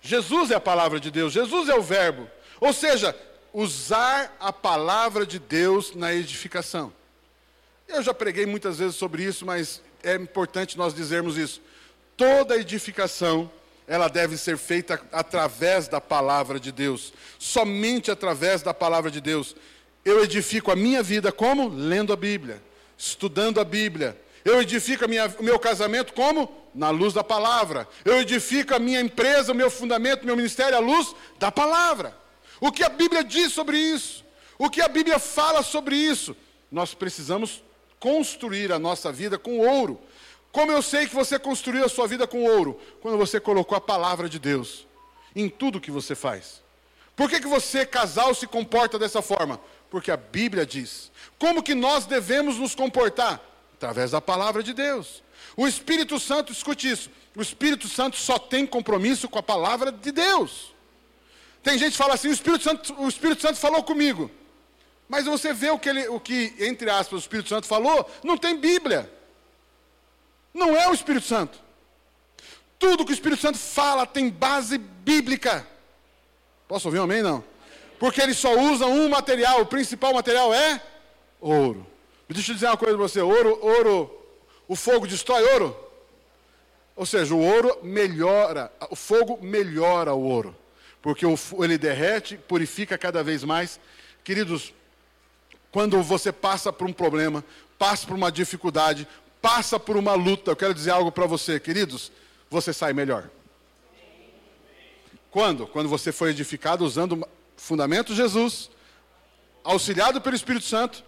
[0.00, 2.30] Jesus é a palavra de Deus, Jesus é o Verbo.
[2.60, 3.16] Ou seja,
[3.52, 6.92] usar a palavra de Deus na edificação.
[7.88, 11.62] Eu já preguei muitas vezes sobre isso, mas é importante nós dizermos isso.
[12.18, 13.50] Toda edificação,
[13.86, 19.56] ela deve ser feita através da palavra de Deus, somente através da palavra de Deus.
[20.04, 21.68] Eu edifico a minha vida como?
[21.68, 22.62] Lendo a Bíblia,
[22.96, 24.20] estudando a Bíblia.
[24.44, 26.68] Eu edifico minha, o meu casamento como?
[26.74, 27.88] Na luz da palavra.
[28.04, 32.14] Eu edifico a minha empresa, o meu fundamento, o meu ministério à luz da palavra.
[32.60, 34.24] O que a Bíblia diz sobre isso?
[34.58, 36.36] O que a Bíblia fala sobre isso?
[36.70, 37.62] Nós precisamos
[38.00, 40.00] construir a nossa vida com ouro.
[40.52, 42.80] Como eu sei que você construiu a sua vida com ouro?
[43.00, 44.86] Quando você colocou a palavra de Deus
[45.34, 46.62] em tudo que você faz.
[47.14, 49.60] Por que, que você, casal, se comporta dessa forma?
[49.90, 51.10] Porque a Bíblia diz.
[51.38, 53.40] Como que nós devemos nos comportar?
[53.74, 55.22] Através da palavra de Deus.
[55.56, 60.12] O Espírito Santo, escute isso, o Espírito Santo só tem compromisso com a palavra de
[60.12, 60.74] Deus.
[61.62, 64.30] Tem gente que fala assim, o Espírito Santo, o Espírito Santo falou comigo.
[65.08, 68.36] Mas você vê o que, ele, o que, entre aspas, o Espírito Santo falou, não
[68.36, 69.10] tem Bíblia.
[70.52, 71.58] Não é o Espírito Santo.
[72.78, 75.66] Tudo que o Espírito Santo fala tem base bíblica.
[76.66, 77.22] Posso ouvir um amém?
[77.22, 77.42] Não.
[77.98, 80.80] Porque ele só usa um material, o principal material é
[81.40, 81.86] ouro.
[82.28, 84.26] Deixa eu dizer uma coisa para você: ouro, ouro,
[84.68, 85.76] o fogo destrói ouro?
[86.94, 90.54] Ou seja, o ouro melhora, o fogo melhora o ouro,
[91.00, 93.80] porque ele derrete, purifica cada vez mais.
[94.22, 94.74] Queridos,
[95.70, 97.44] quando você passa por um problema,
[97.78, 99.06] passa por uma dificuldade,
[99.40, 102.10] passa por uma luta, eu quero dizer algo para você, queridos,
[102.50, 103.28] você sai melhor.
[105.30, 105.66] Quando?
[105.66, 107.26] Quando você foi edificado usando
[107.56, 108.70] fundamento Jesus,
[109.62, 111.04] auxiliado pelo Espírito Santo,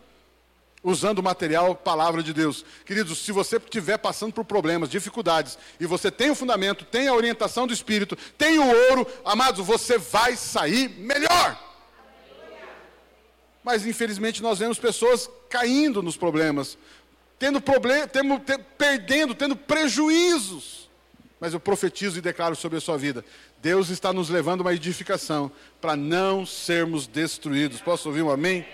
[0.83, 2.65] usando o material palavra de Deus.
[2.85, 7.15] Queridos, se você estiver passando por problemas, dificuldades, e você tem o fundamento, tem a
[7.15, 11.70] orientação do Espírito, tem o ouro, amados, você vai sair melhor.
[13.63, 16.79] Mas infelizmente nós vemos pessoas caindo nos problemas,
[17.39, 18.41] tendo problema, tendo,
[18.79, 20.89] perdendo, tendo prejuízos.
[21.39, 23.25] Mas eu profetizo e declaro sobre a sua vida:
[23.61, 27.81] Deus está nos levando a uma edificação para não sermos destruídos.
[27.81, 28.67] Posso ouvir um amém?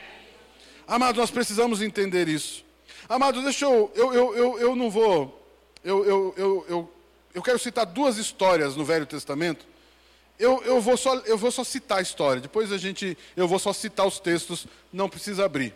[0.87, 2.65] Amados, nós precisamos entender isso.
[3.09, 3.91] Amados, deixa eu.
[3.95, 5.43] Eu, eu, eu, eu não vou.
[5.85, 6.93] Eu, eu, eu, eu,
[7.35, 9.67] eu quero citar duas histórias no Velho Testamento
[10.39, 13.59] Eu, eu, vou só, eu vou só citar a história, depois a gente, eu vou
[13.59, 15.75] só citar os textos, não precisa abrir.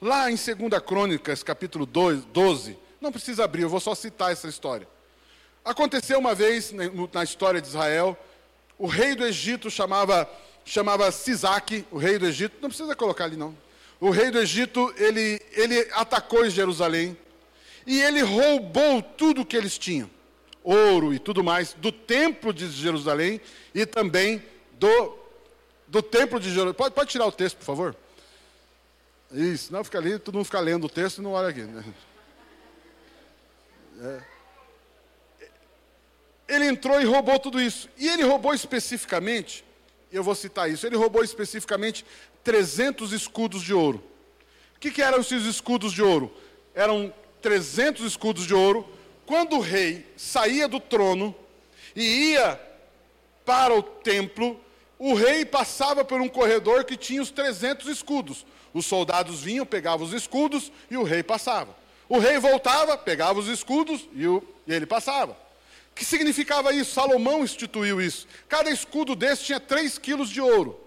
[0.00, 4.86] Lá em 2 Crônicas, capítulo 12, não precisa abrir, eu vou só citar essa história.
[5.64, 6.72] Aconteceu uma vez
[7.12, 8.16] na história de Israel,
[8.78, 10.28] o rei do Egito chamava,
[10.66, 13.56] chamava Sisaque, o rei do Egito, não precisa colocar ali não.
[13.98, 17.16] O rei do Egito, ele, ele atacou Jerusalém
[17.86, 20.10] e ele roubou tudo que eles tinham
[20.64, 23.40] ouro e tudo mais do templo de Jerusalém
[23.74, 25.18] e também do,
[25.86, 26.74] do templo de Jerusalém.
[26.74, 27.96] Pode, pode tirar o texto, por favor?
[29.30, 31.62] Isso, não fica ali, todo mundo fica lendo o texto e não olha aqui.
[31.62, 31.84] Né?
[34.00, 34.22] É.
[36.48, 37.88] Ele entrou e roubou tudo isso.
[37.96, 39.64] E ele roubou especificamente,
[40.10, 42.04] eu vou citar isso, ele roubou especificamente
[42.42, 44.02] 300 escudos de ouro.
[44.76, 46.30] O que, que eram esses escudos de ouro?
[46.74, 48.86] Eram 300 escudos de ouro
[49.26, 51.34] quando o rei saía do trono
[51.94, 52.60] e ia
[53.44, 54.60] para o templo,
[54.98, 58.46] o rei passava por um corredor que tinha os 300 escudos.
[58.72, 61.76] Os soldados vinham, pegavam os escudos e o rei passava.
[62.08, 65.32] O rei voltava, pegava os escudos e, o, e ele passava.
[65.32, 66.92] O que significava isso?
[66.92, 68.26] Salomão instituiu isso.
[68.48, 70.80] Cada escudo desse tinha 3 quilos de ouro,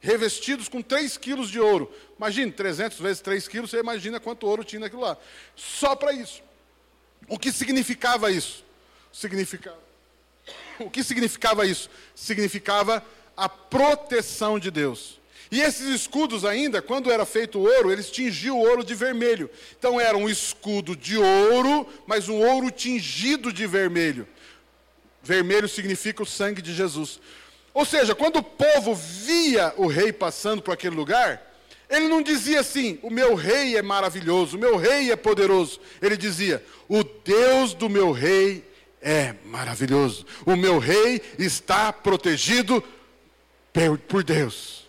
[0.00, 1.92] revestidos com 3 quilos de ouro.
[2.16, 5.18] Imagine, 300 vezes 3 quilos, você imagina quanto ouro tinha naquilo lá.
[5.54, 6.42] Só para isso.
[7.28, 8.64] O que significava isso?
[9.12, 9.78] Significava.
[10.78, 11.90] O que significava isso?
[12.14, 13.04] Significava
[13.36, 15.18] a proteção de Deus.
[15.50, 19.50] E esses escudos ainda, quando era feito ouro, eles tingiam o ouro de vermelho.
[19.78, 24.28] Então era um escudo de ouro, mas um ouro tingido de vermelho.
[25.22, 27.18] Vermelho significa o sangue de Jesus.
[27.72, 31.47] Ou seja, quando o povo via o rei passando por aquele lugar,
[31.88, 35.80] ele não dizia assim: o meu rei é maravilhoso, o meu rei é poderoso.
[36.02, 38.64] Ele dizia: o Deus do meu rei
[39.00, 40.26] é maravilhoso.
[40.44, 42.82] O meu rei está protegido
[44.06, 44.86] por Deus.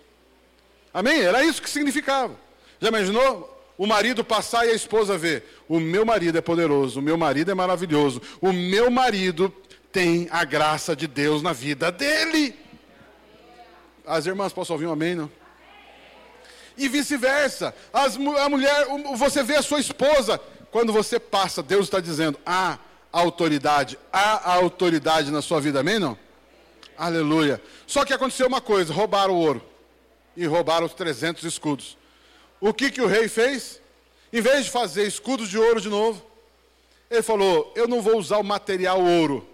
[0.93, 1.21] Amém?
[1.21, 2.35] Era isso que significava.
[2.81, 3.57] Já imaginou?
[3.77, 7.49] O marido passar e a esposa ver: o meu marido é poderoso, o meu marido
[7.49, 9.53] é maravilhoso, o meu marido
[9.89, 12.53] tem a graça de Deus na vida dele.
[14.05, 15.15] As irmãs, posso ouvir um amém?
[15.15, 15.31] Não?
[16.79, 17.75] E vice-versa.
[17.93, 20.39] A mulher, você vê a sua esposa,
[20.71, 22.79] quando você passa, Deus está dizendo: há
[23.11, 25.99] autoridade, há autoridade na sua vida, amém?
[25.99, 26.17] Não?
[26.97, 27.61] Aleluia.
[27.85, 29.61] Só que aconteceu uma coisa: roubaram o ouro
[30.35, 31.97] e roubaram os 300 escudos.
[32.61, 33.81] O que, que o rei fez?
[34.31, 36.25] Em vez de fazer escudos de ouro de novo,
[37.11, 39.47] ele falou: Eu não vou usar o material ouro.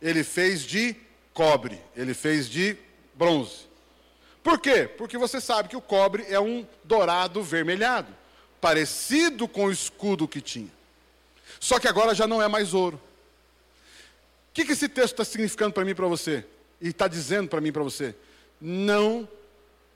[0.00, 0.96] Ele fez de
[1.32, 2.76] cobre, ele fez de
[3.14, 3.71] bronze.
[4.42, 4.88] Por quê?
[4.88, 8.12] Porque você sabe que o cobre é um dourado vermelhado,
[8.60, 10.70] parecido com o escudo que tinha.
[11.60, 13.00] Só que agora já não é mais ouro.
[14.50, 16.44] O que, que esse texto está significando para mim e para você?
[16.80, 18.14] E está dizendo para mim e para você?
[18.60, 19.28] Não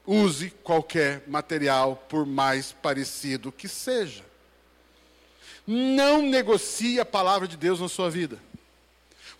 [0.07, 4.25] use qualquer material, por mais parecido que seja.
[5.67, 8.39] Não negocie a palavra de Deus na sua vida.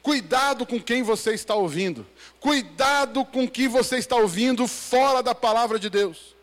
[0.07, 2.07] Cuidado com quem você está ouvindo.
[2.39, 6.37] Cuidado com o que você está ouvindo fora da palavra de Deus.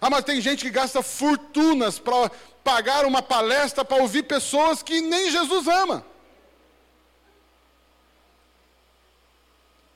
[0.00, 2.28] Ah, mas tem gente que gasta fortunas para
[2.64, 6.04] pagar uma palestra para ouvir pessoas que nem Jesus ama.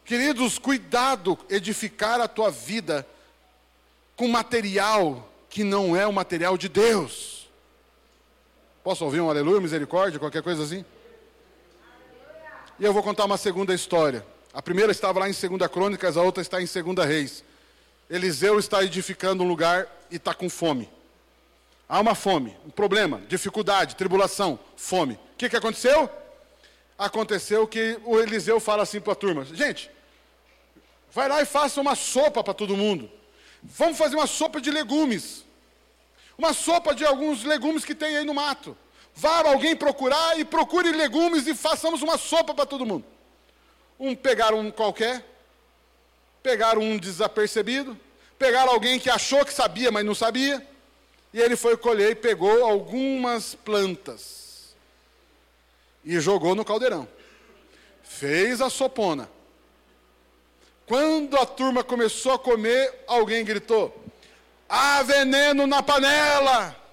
[0.04, 3.04] Queridos, cuidado edificar a tua vida
[4.14, 7.48] com material que não é o material de Deus.
[8.84, 10.84] Posso ouvir um aleluia, misericórdia, qualquer coisa assim?
[12.80, 14.24] E eu vou contar uma segunda história.
[14.54, 17.42] A primeira estava lá em 2 Crônicas, a outra está em 2 Reis.
[18.08, 20.88] Eliseu está edificando um lugar e está com fome.
[21.88, 25.14] Há uma fome, um problema, dificuldade, tribulação, fome.
[25.14, 26.08] O que, que aconteceu?
[26.96, 29.90] Aconteceu que o Eliseu fala assim para a turma: gente,
[31.12, 33.10] vai lá e faça uma sopa para todo mundo.
[33.60, 35.44] Vamos fazer uma sopa de legumes.
[36.36, 38.76] Uma sopa de alguns legumes que tem aí no mato.
[39.20, 43.04] Vá alguém procurar e procure legumes e façamos uma sopa para todo mundo.
[43.98, 45.24] Um pegaram um qualquer,
[46.40, 47.98] pegaram um desapercebido,
[48.38, 50.64] pegaram alguém que achou que sabia, mas não sabia,
[51.34, 54.76] e ele foi colher e pegou algumas plantas
[56.04, 57.08] e jogou no caldeirão.
[58.04, 59.28] Fez a sopona.
[60.86, 63.92] Quando a turma começou a comer, alguém gritou:
[64.68, 66.87] Há veneno na panela!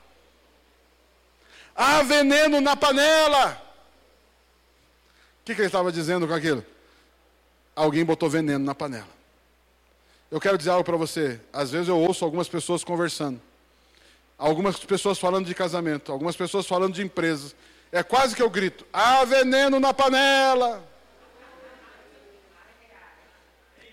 [1.75, 3.61] Há veneno na panela.
[5.41, 6.65] O que, que ele estava dizendo com aquilo?
[7.75, 9.13] Alguém botou veneno na panela.
[10.31, 11.39] Eu quero dizer algo para você.
[11.51, 13.41] Às vezes eu ouço algumas pessoas conversando.
[14.37, 16.11] Algumas pessoas falando de casamento.
[16.11, 17.53] Algumas pessoas falando de empresas.
[17.91, 20.83] É quase que eu grito: há veneno na panela.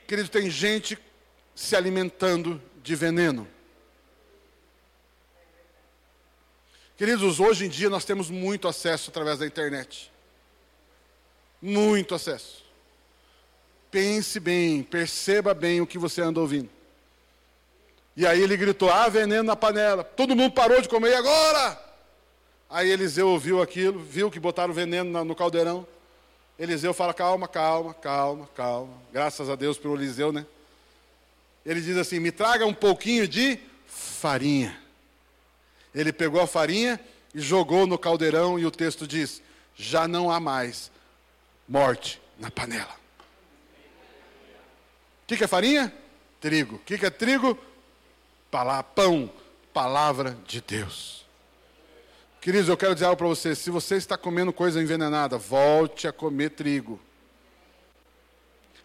[0.06, 0.98] Querido, tem gente
[1.54, 3.46] se alimentando de veneno.
[6.96, 10.12] Queridos, hoje em dia nós temos muito acesso através da internet.
[11.60, 12.62] Muito acesso.
[13.90, 16.68] Pense bem, perceba bem o que você anda ouvindo.
[18.16, 20.04] E aí ele gritou: Ah, veneno na panela.
[20.04, 21.80] Todo mundo parou de comer, e agora?
[22.68, 25.86] Aí Eliseu ouviu aquilo, viu que botaram veneno no caldeirão.
[26.58, 28.94] Eliseu fala: Calma, calma, calma, calma.
[29.12, 30.46] Graças a Deus pelo Eliseu, né?
[31.64, 34.81] Ele diz assim: Me traga um pouquinho de farinha.
[35.94, 37.00] Ele pegou a farinha
[37.34, 39.42] e jogou no caldeirão, e o texto diz:
[39.74, 40.90] Já não há mais
[41.68, 42.94] morte na panela.
[45.22, 45.92] O que, que é farinha?
[46.40, 46.76] Trigo.
[46.76, 47.58] O que, que é trigo?
[48.50, 49.30] Palá, pão,
[49.72, 51.24] palavra de Deus.
[52.40, 56.12] Queridos, eu quero dizer algo para você: se você está comendo coisa envenenada, volte a
[56.12, 57.00] comer trigo.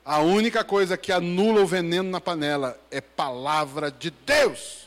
[0.06, 4.87] A única coisa que anula o veneno na panela é palavra de Deus.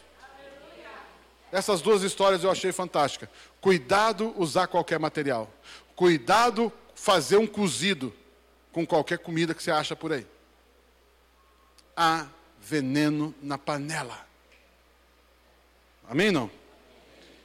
[1.53, 3.28] Essas duas histórias eu achei fantástica.
[3.61, 5.51] Cuidado usar qualquer material.
[5.96, 8.14] Cuidado fazer um cozido
[8.72, 10.26] com qualquer comida que você acha por aí.
[11.96, 12.26] Há
[12.61, 14.26] veneno na panela.
[16.09, 16.51] Amém não?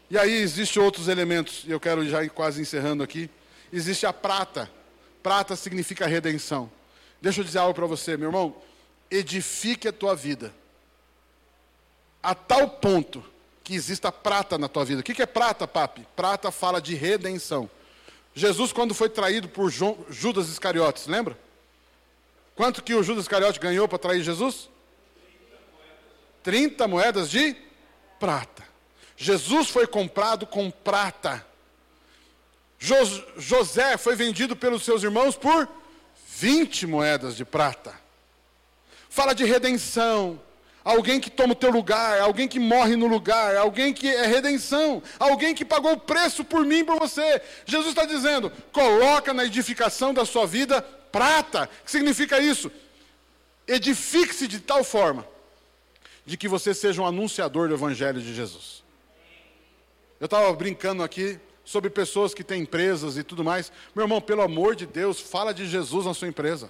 [0.09, 3.29] E aí existem outros elementos, e eu quero já ir quase encerrando aqui.
[3.73, 4.69] Existe a prata.
[5.23, 6.71] Prata significa redenção.
[7.19, 8.55] Deixa eu dizer algo para você, meu irmão.
[9.09, 10.53] Edifique a tua vida.
[12.21, 13.23] A tal ponto
[13.65, 15.01] que exista prata na tua vida.
[15.01, 16.07] O que é prata, papi?
[16.15, 17.69] Prata fala de redenção.
[18.33, 21.37] Jesus, quando foi traído por Judas Iscariotes, lembra?
[22.55, 24.69] Quanto que o Judas Iscariote ganhou para trair Jesus?
[26.43, 27.55] 30 moedas de
[28.19, 28.63] prata.
[29.17, 31.43] Jesus foi comprado com prata.
[32.77, 35.67] José foi vendido pelos seus irmãos por
[36.27, 37.99] 20 moedas de prata.
[39.09, 40.39] Fala de redenção.
[40.85, 45.01] Alguém que toma o teu lugar, alguém que morre no lugar, alguém que é redenção,
[45.17, 47.41] alguém que pagou o preço por mim e por você.
[47.65, 51.63] Jesus está dizendo: coloca na edificação da sua vida prata.
[51.81, 52.71] O que significa isso?
[53.67, 55.27] Edifique-se de tal forma
[56.23, 58.83] de que você seja um anunciador do Evangelho de Jesus.
[60.19, 63.71] Eu estava brincando aqui sobre pessoas que têm empresas e tudo mais.
[63.95, 66.69] Meu irmão, pelo amor de Deus, fala de Jesus na sua empresa.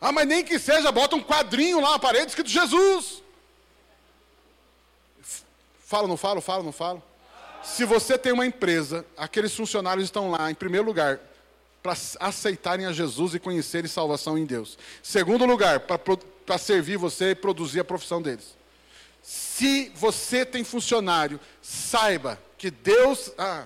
[0.00, 3.22] Ah, mas nem que seja, bota um quadrinho lá na parede escrito Jesus.
[5.84, 7.02] Fala, não falo, falo, não falo.
[7.62, 11.20] Se você tem uma empresa, aqueles funcionários estão lá, em primeiro lugar,
[11.82, 14.78] para aceitarem a Jesus e conhecerem salvação em Deus.
[15.02, 18.56] Segundo lugar, para servir você e produzir a profissão deles.
[19.22, 23.32] Se você tem funcionário, saiba que Deus.
[23.36, 23.64] Ah,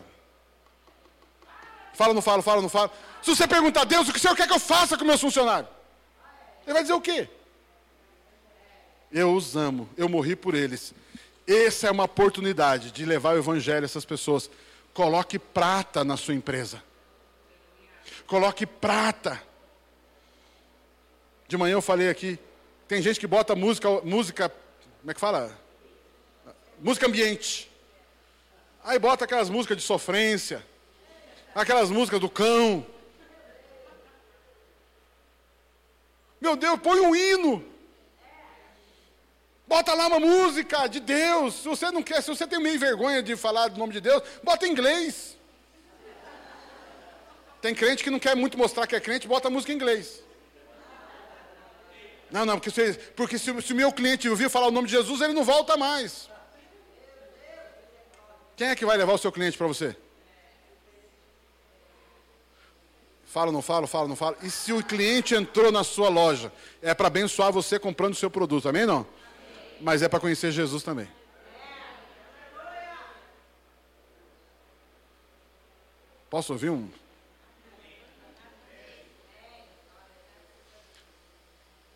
[1.95, 2.91] fala, não fala, fala, não fala.
[3.22, 5.20] Se você perguntar a Deus, o que o Senhor quer que eu faça com meus
[5.20, 5.73] funcionários?
[6.66, 7.28] Ele vai dizer o quê?
[9.12, 10.92] Eu os amo, eu morri por eles.
[11.46, 14.50] Essa é uma oportunidade de levar o Evangelho a essas pessoas.
[14.92, 16.82] Coloque prata na sua empresa.
[18.26, 19.40] Coloque prata.
[21.46, 22.38] De manhã eu falei aqui,
[22.88, 25.56] tem gente que bota música, música, como é que fala?
[26.80, 27.70] Música ambiente.
[28.82, 30.64] Aí bota aquelas músicas de sofrência,
[31.54, 32.86] aquelas músicas do cão.
[36.45, 37.64] Meu Deus, põe um hino.
[39.66, 41.55] Bota lá uma música de Deus.
[41.55, 44.22] Se você não quer, se você tem meio vergonha de falar do nome de Deus,
[44.42, 45.38] bota em inglês.
[47.62, 50.22] Tem crente que não quer muito mostrar que é crente, bota música em inglês.
[52.30, 54.92] Não, não, porque, se, porque se, se o meu cliente ouvir falar o nome de
[54.92, 56.28] Jesus, ele não volta mais.
[58.55, 59.97] Quem é que vai levar o seu cliente para você?
[63.35, 64.37] Fala, não fala, fala, não fala.
[64.43, 68.30] E se o cliente entrou na sua loja, é para abençoar você comprando o seu
[68.30, 69.05] produto, amém não?
[69.80, 71.09] Mas é para conhecer Jesus também.
[76.30, 76.89] Posso ouvir um?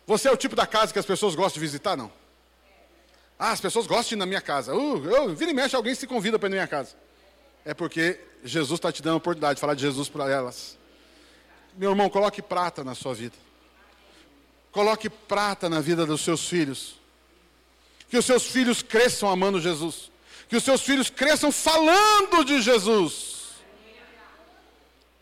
[0.07, 2.11] Você é o tipo da casa que as pessoas gostam de visitar, não?
[3.39, 4.75] Ah, as pessoas gostam de ir na minha casa.
[4.75, 6.97] Uh, eu, vira e mexe, alguém se convida para ir na minha casa.
[7.63, 10.77] É porque Jesus está te dando a oportunidade de falar de Jesus para elas.
[11.77, 13.35] Meu irmão, coloque prata na sua vida.
[14.71, 16.99] Coloque prata na vida dos seus filhos.
[18.09, 20.11] Que os seus filhos cresçam amando Jesus.
[20.47, 23.39] Que os seus filhos cresçam falando de Jesus.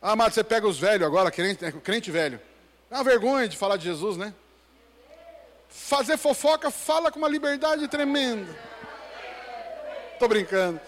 [0.02, 2.40] Ah, amado, você pega os velhos agora, crente, crente velho.
[2.90, 4.34] É uma vergonha de falar de Jesus, né?
[5.70, 8.56] Fazer fofoca fala com uma liberdade tremenda.
[10.14, 10.80] Estou brincando.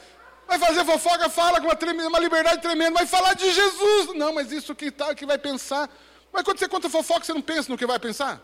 [0.50, 2.92] Vai fazer fofoca, fala com uma, tremenda, uma liberdade tremenda.
[2.92, 4.16] Vai falar de Jesus.
[4.16, 5.88] Não, mas isso que, tá, que vai pensar.
[6.34, 8.42] Mas quando você conta fofoca, você não pensa no que vai pensar?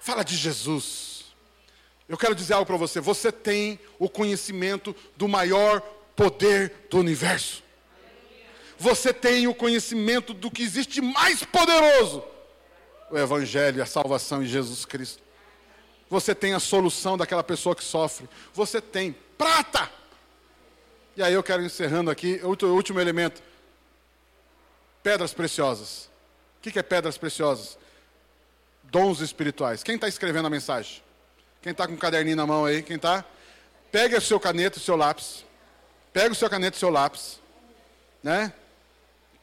[0.00, 1.26] Fala de Jesus.
[2.08, 2.98] Eu quero dizer algo para você.
[3.00, 5.80] Você tem o conhecimento do maior
[6.16, 7.62] poder do universo.
[8.76, 12.24] Você tem o conhecimento do que existe mais poderoso:
[13.08, 15.22] o Evangelho, a salvação em Jesus Cristo.
[16.12, 18.28] Você tem a solução daquela pessoa que sofre.
[18.52, 19.90] Você tem prata.
[21.16, 23.42] E aí eu quero encerrando aqui, o último elemento:
[25.02, 26.10] pedras preciosas.
[26.58, 27.78] O que é pedras preciosas?
[28.82, 29.82] dons espirituais.
[29.82, 31.02] Quem está escrevendo a mensagem?
[31.62, 32.82] Quem está com um caderninho na mão aí?
[32.82, 33.24] Quem está?
[33.90, 35.46] Pega o seu caneta o seu lápis.
[36.12, 37.40] Pega o seu caneta e o seu lápis.
[38.22, 38.52] Né?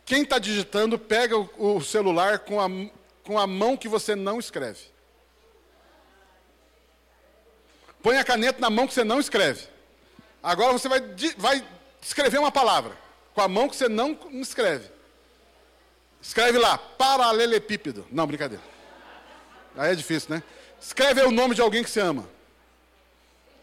[0.06, 2.68] Quem está digitando, pega o, o celular com a,
[3.24, 4.99] com a mão que você não escreve.
[8.02, 9.68] Põe a caneta na mão que você não escreve.
[10.42, 11.02] Agora você vai,
[11.38, 11.68] vai
[12.02, 12.98] escrever uma palavra
[13.34, 14.90] com a mão que você não escreve.
[16.22, 18.08] Escreve lá, paralelepípedo.
[18.12, 18.64] Não, brincadeira.
[19.78, 20.44] Aí é difícil, né?
[20.82, 22.30] Escreve o nome de alguém que você ama.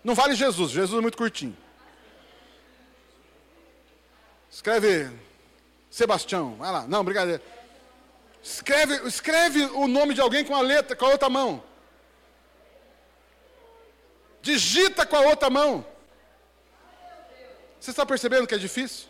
[0.05, 1.57] Não vale Jesus, Jesus é muito curtinho.
[4.51, 5.11] Escreve
[5.91, 6.87] Sebastião, vai lá.
[6.87, 7.43] Não, brincadeira.
[8.43, 11.63] Escreve, escreve o nome de alguém com a letra, com a outra mão.
[14.47, 15.85] Digita com a outra mão.
[17.81, 19.09] Você está percebendo que é difícil?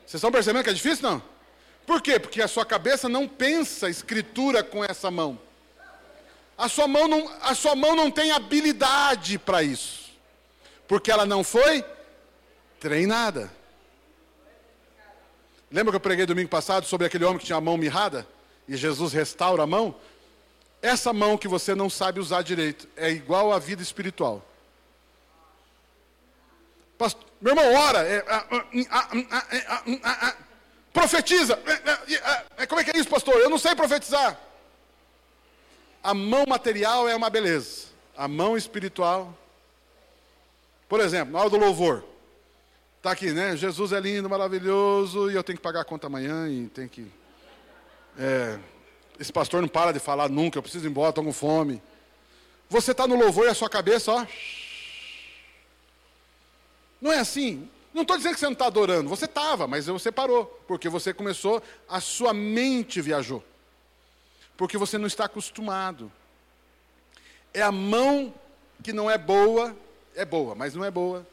[0.00, 1.22] Vocês estão percebendo que é difícil, não?
[1.86, 2.18] Por quê?
[2.18, 5.38] Porque a sua cabeça não pensa escritura com essa mão.
[6.56, 10.10] A sua mão não, a sua mão não tem habilidade para isso.
[10.88, 11.84] Porque ela não foi
[12.80, 13.48] treinada.
[15.70, 18.26] Lembra que eu preguei domingo passado sobre aquele homem que tinha a mão mirrada?
[18.66, 19.94] E Jesus restaura a mão?
[20.80, 24.44] Essa mão que você não sabe usar direito é igual à vida espiritual.
[26.96, 28.06] Pastor, meu irmão, ora.
[28.06, 28.44] É, é,
[30.92, 31.58] profetiza.
[32.68, 33.34] como é que é isso, pastor?
[33.36, 34.38] Eu não sei profetizar.
[36.02, 37.88] A mão material é uma beleza.
[38.16, 39.36] A mão espiritual.
[40.88, 42.04] Por exemplo, na hora do louvor.
[42.98, 43.56] Está aqui, né?
[43.56, 47.06] Jesus é lindo, maravilhoso, e eu tenho que pagar a conta amanhã e tem que.
[48.18, 48.58] É,
[49.18, 51.82] esse pastor não para de falar nunca, eu preciso ir embora, estou com fome.
[52.68, 54.26] Você está no louvor e a sua cabeça, ó.
[57.00, 57.68] Não é assim.
[57.94, 61.12] Não estou dizendo que você não está adorando, você estava, mas você parou, porque você
[61.12, 63.42] começou, a sua mente viajou
[64.58, 66.10] porque você não está acostumado.
[67.54, 68.34] É a mão
[68.82, 69.74] que não é boa,
[70.16, 71.24] é boa, mas não é boa.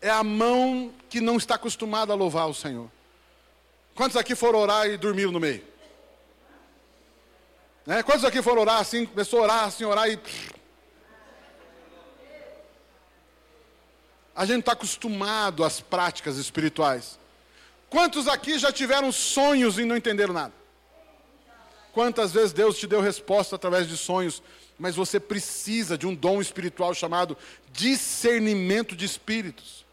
[0.00, 2.88] É a mão que não está acostumada a louvar o Senhor.
[3.92, 5.64] Quantos aqui foram orar e dormiram no meio?
[7.86, 8.02] Né?
[8.02, 10.18] Quantos aqui foram orar assim, começou a orar assim, orar e.
[14.34, 17.18] A gente está acostumado às práticas espirituais.
[17.88, 20.52] Quantos aqui já tiveram sonhos e não entenderam nada?
[21.92, 24.42] Quantas vezes Deus te deu resposta através de sonhos,
[24.76, 27.36] mas você precisa de um dom espiritual chamado
[27.70, 29.84] discernimento de espíritos.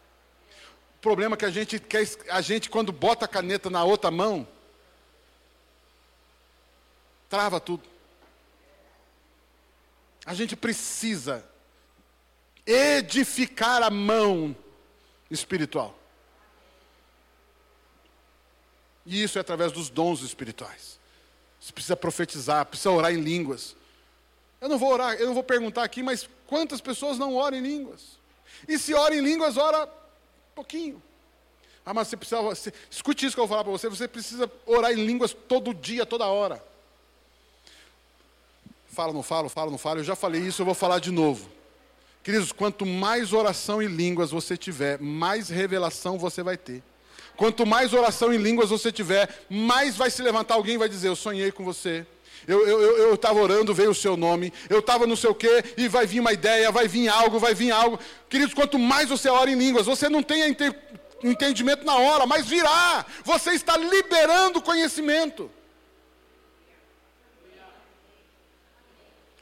[0.96, 4.10] O problema é que a gente quer, a gente quando bota a caneta na outra
[4.10, 4.46] mão,
[7.32, 7.82] trava tudo.
[10.26, 11.42] A gente precisa
[12.66, 14.54] edificar a mão
[15.30, 15.98] espiritual.
[19.06, 21.00] E isso é através dos dons espirituais.
[21.58, 23.74] Você precisa profetizar, precisa orar em línguas.
[24.60, 27.62] Eu não vou orar, eu não vou perguntar aqui, mas quantas pessoas não oram em
[27.62, 28.18] línguas?
[28.68, 29.88] E se ora em línguas, ora
[30.54, 31.02] pouquinho.
[31.82, 34.52] Ah, mas você precisa, você, escute isso que eu vou falar para você, você precisa
[34.66, 36.71] orar em línguas todo dia, toda hora.
[38.92, 41.48] Fala, não falo, falo, não falo, eu já falei isso, eu vou falar de novo.
[42.22, 46.82] Queridos, quanto mais oração em línguas você tiver, mais revelação você vai ter.
[47.34, 51.08] Quanto mais oração em línguas você tiver, mais vai se levantar alguém e vai dizer:
[51.08, 52.06] Eu sonhei com você.
[52.46, 54.52] Eu estava orando, veio o seu nome.
[54.68, 57.54] Eu estava não sei o quê, e vai vir uma ideia, vai vir algo, vai
[57.54, 57.98] vir algo.
[58.28, 60.54] Queridos, quanto mais você ora em línguas, você não tem
[61.24, 63.06] entendimento na hora, mas virá.
[63.24, 65.50] Você está liberando conhecimento.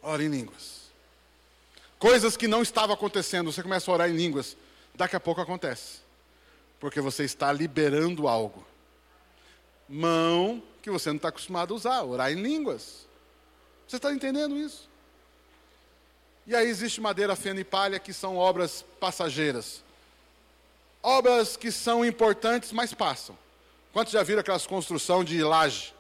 [0.03, 0.81] Ora em línguas.
[1.99, 4.57] Coisas que não estavam acontecendo, você começa a orar em línguas,
[4.95, 6.01] daqui a pouco acontece
[6.81, 8.67] porque você está liberando algo.
[9.87, 13.07] Mão que você não está acostumado a usar, orar em línguas.
[13.87, 14.89] Você está entendendo isso?
[16.47, 19.85] E aí existe madeira, feno e palha, que são obras passageiras.
[21.03, 23.37] Obras que são importantes, mas passam.
[23.93, 25.93] Quantos já viram aquelas construções de laje?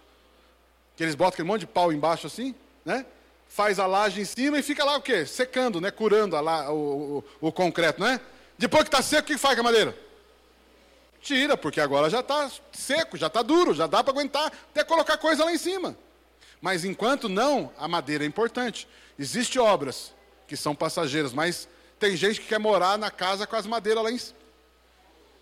[0.97, 3.05] Que eles botam aquele monte de pau embaixo assim, né?
[3.51, 5.27] Faz a laje em cima e fica lá o quê?
[5.27, 5.91] Secando, né?
[5.91, 8.21] Curando a la, o, o, o concreto, né?
[8.57, 9.97] Depois que está seco, o que faz com a madeira?
[11.21, 15.19] Tira, porque agora já está seco, já está duro, já dá para aguentar até colocar
[15.19, 15.97] coisa lá em cima.
[16.63, 18.87] Mas enquanto não, a madeira é importante.
[19.19, 20.15] Existem obras
[20.47, 24.13] que são passageiras, mas tem gente que quer morar na casa com as madeiras lá
[24.13, 24.39] em cima.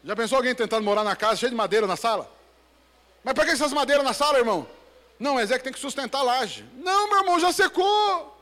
[0.02, 2.32] Já pensou alguém tentando morar na casa cheia de madeira na sala?
[3.22, 4.66] Mas para que essas madeiras na sala, irmão?
[5.18, 6.64] Não, mas é que tem que sustentar a laje.
[6.76, 8.36] Não, meu irmão, já secou.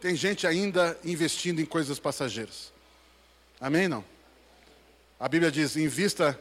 [0.00, 2.72] Tem gente ainda investindo em coisas passageiras.
[3.60, 3.86] Amém?
[3.86, 4.04] Não?
[5.20, 6.36] A Bíblia diz: invista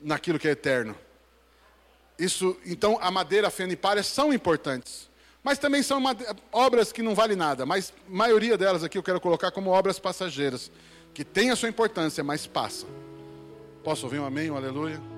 [0.00, 0.96] naquilo que é eterno.
[2.18, 5.08] Isso, então, a madeira, a feno e palha são importantes.
[5.44, 6.02] Mas também são
[6.50, 7.64] obras que não valem nada.
[7.64, 10.70] Mas a maioria delas aqui eu quero colocar como obras passageiras.
[11.14, 12.88] Que têm a sua importância, mas passam.
[13.82, 15.11] Posso ouvir um amém, um aleluia?